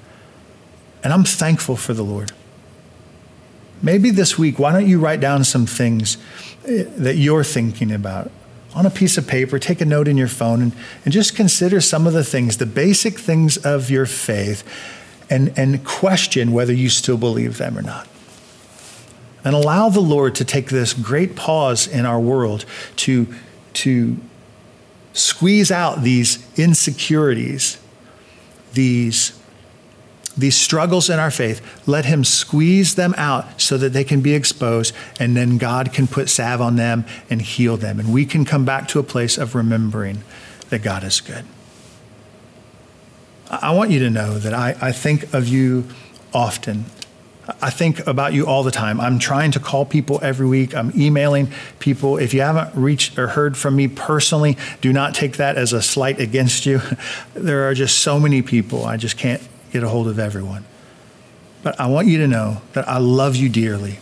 And 1.04 1.12
I'm 1.14 1.24
thankful 1.24 1.76
for 1.76 1.94
the 1.94 2.04
Lord. 2.04 2.32
Maybe 3.82 4.12
this 4.12 4.38
week, 4.38 4.60
why 4.60 4.72
don't 4.72 4.88
you 4.88 5.00
write 5.00 5.20
down 5.20 5.44
some 5.44 5.66
things 5.66 6.18
eh, 6.68 6.86
that 6.98 7.16
you're 7.16 7.44
thinking 7.44 7.92
about 7.92 8.32
on 8.74 8.86
a 8.86 8.90
piece 8.90 9.18
of 9.18 9.28
paper, 9.28 9.60
take 9.60 9.82
a 9.82 9.86
note 9.86 10.08
in 10.08 10.18
your 10.18 10.28
phone, 10.28 10.62
and, 10.62 10.72
and 11.04 11.14
just 11.14 11.36
consider 11.36 11.82
some 11.82 12.08
of 12.08 12.14
the 12.14 12.24
things, 12.24 12.58
the 12.58 12.66
basic 12.66 13.20
things 13.20 13.58
of 13.58 13.90
your 13.90 14.06
faith, 14.06 14.64
and, 15.30 15.54
and 15.58 15.84
question 15.84 16.52
whether 16.52 16.74
you 16.74 16.90
still 16.90 17.18
believe 17.18 17.58
them 17.58 17.78
or 17.78 17.82
not. 17.82 18.08
And 19.44 19.56
allow 19.56 19.90
the 19.90 20.02
Lord 20.02 20.36
to 20.36 20.46
take 20.46 20.70
this 20.70 20.94
great 20.94 21.36
pause 21.36 21.88
in 21.88 22.06
our 22.06 22.20
world 22.20 22.66
to, 22.98 23.28
to 23.74 24.18
squeeze 25.14 25.72
out 25.72 26.04
these 26.04 26.46
insecurities, 26.58 27.80
these 28.74 29.41
these 30.38 30.56
struggles 30.56 31.10
in 31.10 31.20
our 31.20 31.32
faith, 31.32 31.62
let 31.88 32.06
Him 32.06 32.24
squeeze 32.24 32.96
them 32.96 33.14
out 33.18 33.62
so 33.62 33.78
that 33.78 33.94
they 33.94 34.04
can 34.04 34.22
be 34.22 34.34
exposed, 34.34 34.94
and 35.20 35.36
then 35.36 35.58
God 35.58 35.94
can 35.94 36.08
put 36.08 36.30
salve 36.30 36.62
on 36.62 36.76
them 36.76 37.06
and 37.30 37.42
heal 37.42 37.78
them. 37.78 38.00
And 38.00 38.14
we 38.14 38.26
can 38.26 38.46
come 38.46 38.66
back 38.66 38.88
to 38.90 39.00
a 39.00 39.04
place 39.04 39.38
of 39.38 39.56
remembering 39.56 40.24
that 40.70 40.82
God 40.82 41.04
is 41.04 41.20
good. 41.22 41.46
I 43.50 43.72
want 43.72 43.92
you 43.92 44.00
to 44.00 44.10
know 44.10 44.40
that 44.40 44.54
I, 44.54 44.78
I 44.82 44.92
think 44.94 45.34
of 45.34 45.48
you 45.48 45.86
often. 46.34 46.86
I 47.62 47.70
think 47.70 48.08
about 48.08 48.34
you 48.34 48.48
all 48.48 48.64
the 48.64 48.72
time. 48.72 49.02
I'm 49.02 49.20
trying 49.20 49.52
to 49.52 49.60
call 49.60 49.84
people 49.84 50.20
every 50.22 50.48
week. 50.48 50.74
I'm 50.74 50.94
emailing 50.98 51.52
people. 51.80 52.18
If 52.18 52.34
you 52.34 52.42
haven't 52.42 52.74
reached 52.76 53.20
or 53.20 53.28
heard 53.28 53.58
from 53.58 53.76
me 53.76 53.90
personally, 53.90 54.58
do 54.80 54.94
not 54.94 55.14
take 55.14 55.38
that 55.38 55.58
as 55.58 55.74
a 55.74 55.82
slight 55.82 56.20
against 56.20 56.66
you. 56.66 56.82
There 57.34 57.68
are 57.68 57.74
just 57.74 58.00
so 58.00 58.20
many 58.20 58.42
people. 58.42 58.86
I 58.86 58.98
just 58.98 59.18
can't 59.18 59.42
get 59.72 59.84
a 59.84 59.90
hold 59.90 60.08
of 60.08 60.20
everyone. 60.20 60.66
But 61.64 61.80
I 61.80 61.88
want 61.88 62.08
you 62.08 62.18
to 62.20 62.28
know 62.28 62.62
that 62.74 62.88
I 62.88 62.98
love 62.98 63.36
you 63.36 63.50
dearly. 63.50 64.00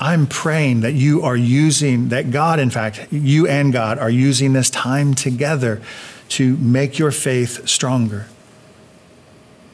I'm 0.00 0.26
praying 0.26 0.80
that 0.80 0.92
you 0.92 1.22
are 1.22 1.36
using, 1.36 2.08
that 2.10 2.30
God, 2.30 2.60
in 2.60 2.70
fact, 2.70 3.08
you 3.10 3.46
and 3.48 3.72
God 3.72 3.98
are 3.98 4.10
using 4.10 4.52
this 4.52 4.70
time 4.70 5.14
together 5.14 5.82
to 6.30 6.56
make 6.58 6.98
your 6.98 7.10
faith 7.10 7.68
stronger. 7.68 8.26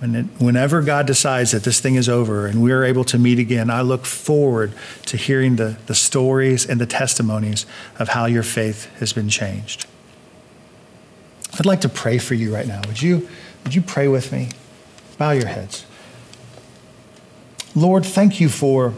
And 0.01 0.29
whenever 0.39 0.83
God 0.83 1.07
decides 1.07 1.53
that 1.53 1.65
this 1.65 1.81
thing 1.81 1.95
is 1.95 2.09
over 2.09 2.47
and 2.47 2.63
we're 2.63 2.85
able 2.85 3.05
to 3.05 3.19
meet 3.19 3.39
again, 3.39 3.71
I 3.71 3.81
look 3.81 4.05
forward 4.05 4.73
to 5.07 5.17
hearing 5.17 5.57
the, 5.57 5.79
the 5.87 5.95
stories 5.95 6.67
and 6.67 6.81
the 6.81 6.87
testimonies 6.87 7.65
of 7.99 8.09
how 8.09 8.27
your 8.27 8.43
faith 8.43 8.87
has 8.99 9.13
been 9.13 9.31
changed. 9.31 9.87
I'd 11.55 11.67
like 11.67 11.81
to 11.83 11.89
pray 11.89 12.19
for 12.19 12.35
you 12.35 12.53
right 12.53 12.67
now. 12.67 12.83
Would 12.87 13.01
you, 13.01 13.29
would 13.63 13.75
you 13.75 13.83
pray 13.83 14.09
with 14.09 14.33
me? 14.33 14.49
Bow 15.19 15.31
your 15.31 15.47
heads. 15.47 15.85
Lord, 17.75 18.05
thank 18.05 18.41
you 18.41 18.49
for 18.49 18.95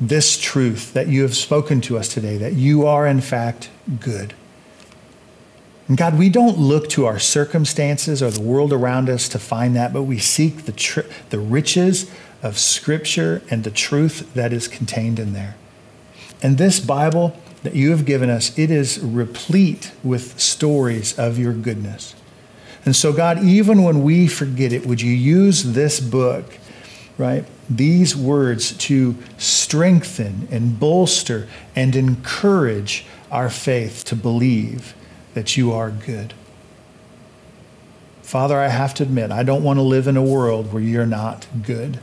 this 0.00 0.38
truth 0.38 0.92
that 0.92 1.08
you 1.08 1.22
have 1.22 1.36
spoken 1.36 1.80
to 1.82 1.96
us 1.96 2.08
today, 2.08 2.36
that 2.36 2.54
you 2.54 2.86
are, 2.86 3.06
in 3.06 3.20
fact, 3.20 3.70
good. 4.00 4.34
And 5.88 5.96
God, 5.96 6.18
we 6.18 6.30
don't 6.30 6.58
look 6.58 6.88
to 6.90 7.06
our 7.06 7.18
circumstances 7.18 8.22
or 8.22 8.30
the 8.30 8.40
world 8.40 8.72
around 8.72 9.10
us 9.10 9.28
to 9.30 9.38
find 9.38 9.76
that, 9.76 9.92
but 9.92 10.04
we 10.04 10.18
seek 10.18 10.64
the, 10.64 10.72
tr- 10.72 11.00
the 11.30 11.38
riches 11.38 12.10
of 12.42 12.58
Scripture 12.58 13.42
and 13.50 13.64
the 13.64 13.70
truth 13.70 14.32
that 14.34 14.52
is 14.52 14.66
contained 14.66 15.18
in 15.18 15.34
there. 15.34 15.56
And 16.42 16.58
this 16.58 16.80
Bible 16.80 17.38
that 17.62 17.74
you 17.74 17.90
have 17.90 18.04
given 18.04 18.28
us, 18.28 18.56
it 18.58 18.70
is 18.70 18.98
replete 18.98 19.92
with 20.02 20.38
stories 20.38 21.18
of 21.18 21.38
your 21.38 21.52
goodness. 21.52 22.14
And 22.84 22.94
so, 22.94 23.12
God, 23.12 23.42
even 23.42 23.82
when 23.82 24.02
we 24.02 24.26
forget 24.26 24.72
it, 24.72 24.86
would 24.86 25.00
you 25.00 25.12
use 25.12 25.72
this 25.72 26.00
book, 26.00 26.58
right? 27.16 27.44
These 27.70 28.14
words 28.14 28.76
to 28.78 29.16
strengthen 29.38 30.48
and 30.50 30.78
bolster 30.78 31.48
and 31.74 31.96
encourage 31.96 33.06
our 33.30 33.48
faith 33.48 34.04
to 34.06 34.16
believe 34.16 34.94
that 35.32 35.56
you 35.56 35.72
are 35.72 35.90
good. 35.90 36.34
Father, 38.22 38.58
I 38.58 38.68
have 38.68 38.94
to 38.94 39.02
admit, 39.02 39.30
I 39.30 39.42
don't 39.42 39.62
want 39.62 39.78
to 39.78 39.82
live 39.82 40.06
in 40.06 40.16
a 40.16 40.22
world 40.22 40.72
where 40.72 40.82
you're 40.82 41.06
not 41.06 41.46
good. 41.62 42.00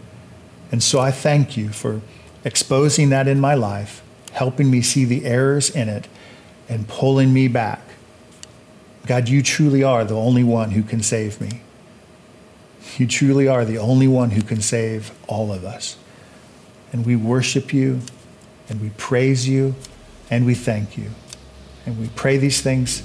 And 0.71 0.81
so 0.81 0.99
I 0.99 1.11
thank 1.11 1.57
you 1.57 1.69
for 1.69 2.01
exposing 2.43 3.09
that 3.09 3.27
in 3.27 3.39
my 3.39 3.53
life, 3.53 4.01
helping 4.31 4.71
me 4.71 4.81
see 4.81 5.05
the 5.05 5.25
errors 5.25 5.69
in 5.69 5.89
it, 5.89 6.07
and 6.67 6.87
pulling 6.87 7.33
me 7.33 7.47
back 7.47 7.81
God, 9.05 9.29
you 9.29 9.41
truly 9.41 9.83
are 9.83 10.05
the 10.05 10.15
only 10.15 10.43
one 10.43 10.71
who 10.71 10.83
can 10.83 11.01
save 11.01 11.41
me. 11.41 11.61
You 12.97 13.07
truly 13.07 13.47
are 13.47 13.65
the 13.65 13.77
only 13.77 14.07
one 14.07 14.31
who 14.31 14.41
can 14.41 14.61
save 14.61 15.11
all 15.27 15.51
of 15.51 15.63
us. 15.65 15.97
And 16.91 17.05
we 17.05 17.15
worship 17.15 17.73
you, 17.73 18.01
and 18.69 18.81
we 18.81 18.89
praise 18.97 19.47
you, 19.47 19.75
and 20.29 20.45
we 20.45 20.53
thank 20.53 20.97
you. 20.97 21.09
And 21.85 21.99
we 21.99 22.09
pray 22.15 22.37
these 22.37 22.61
things 22.61 23.03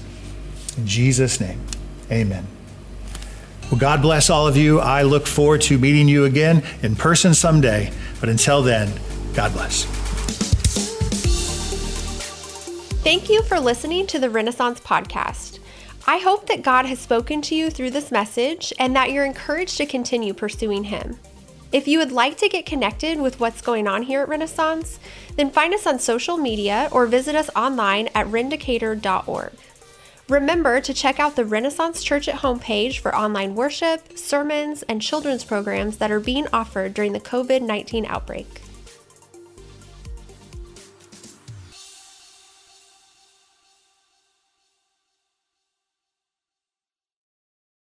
in 0.76 0.86
Jesus' 0.86 1.40
name. 1.40 1.60
Amen. 2.10 2.46
Well, 3.70 3.80
God 3.80 4.02
bless 4.02 4.30
all 4.30 4.46
of 4.46 4.56
you. 4.56 4.78
I 4.78 5.02
look 5.02 5.26
forward 5.26 5.62
to 5.62 5.78
meeting 5.78 6.08
you 6.08 6.24
again 6.24 6.62
in 6.82 6.94
person 6.94 7.34
someday. 7.34 7.90
But 8.20 8.28
until 8.28 8.62
then, 8.62 8.92
God 9.34 9.52
bless. 9.52 9.84
Thank 13.02 13.28
you 13.28 13.42
for 13.42 13.58
listening 13.60 14.06
to 14.08 14.18
the 14.18 14.30
Renaissance 14.30 14.80
Podcast. 14.80 15.58
I 16.08 16.18
hope 16.18 16.46
that 16.46 16.62
God 16.62 16.86
has 16.86 17.00
spoken 17.00 17.42
to 17.42 17.56
you 17.56 17.68
through 17.68 17.90
this 17.90 18.12
message 18.12 18.72
and 18.78 18.94
that 18.94 19.10
you're 19.10 19.24
encouraged 19.24 19.76
to 19.78 19.86
continue 19.86 20.32
pursuing 20.32 20.84
Him. 20.84 21.18
If 21.72 21.88
you 21.88 21.98
would 21.98 22.12
like 22.12 22.36
to 22.38 22.48
get 22.48 22.64
connected 22.64 23.20
with 23.20 23.40
what's 23.40 23.60
going 23.60 23.88
on 23.88 24.02
here 24.02 24.20
at 24.20 24.28
Renaissance, 24.28 25.00
then 25.34 25.50
find 25.50 25.74
us 25.74 25.84
on 25.84 25.98
social 25.98 26.36
media 26.36 26.88
or 26.92 27.06
visit 27.06 27.34
us 27.34 27.50
online 27.56 28.08
at 28.14 28.28
rendicator.org. 28.28 29.52
Remember 30.28 30.80
to 30.80 30.94
check 30.94 31.18
out 31.18 31.34
the 31.34 31.44
Renaissance 31.44 32.04
Church 32.04 32.28
at 32.28 32.36
homepage 32.36 33.00
for 33.00 33.14
online 33.14 33.56
worship, 33.56 34.16
sermons, 34.16 34.84
and 34.84 35.02
children's 35.02 35.44
programs 35.44 35.96
that 35.96 36.12
are 36.12 36.20
being 36.20 36.46
offered 36.52 36.94
during 36.94 37.14
the 37.14 37.20
COVID 37.20 37.62
19 37.62 38.06
outbreak. 38.06 38.62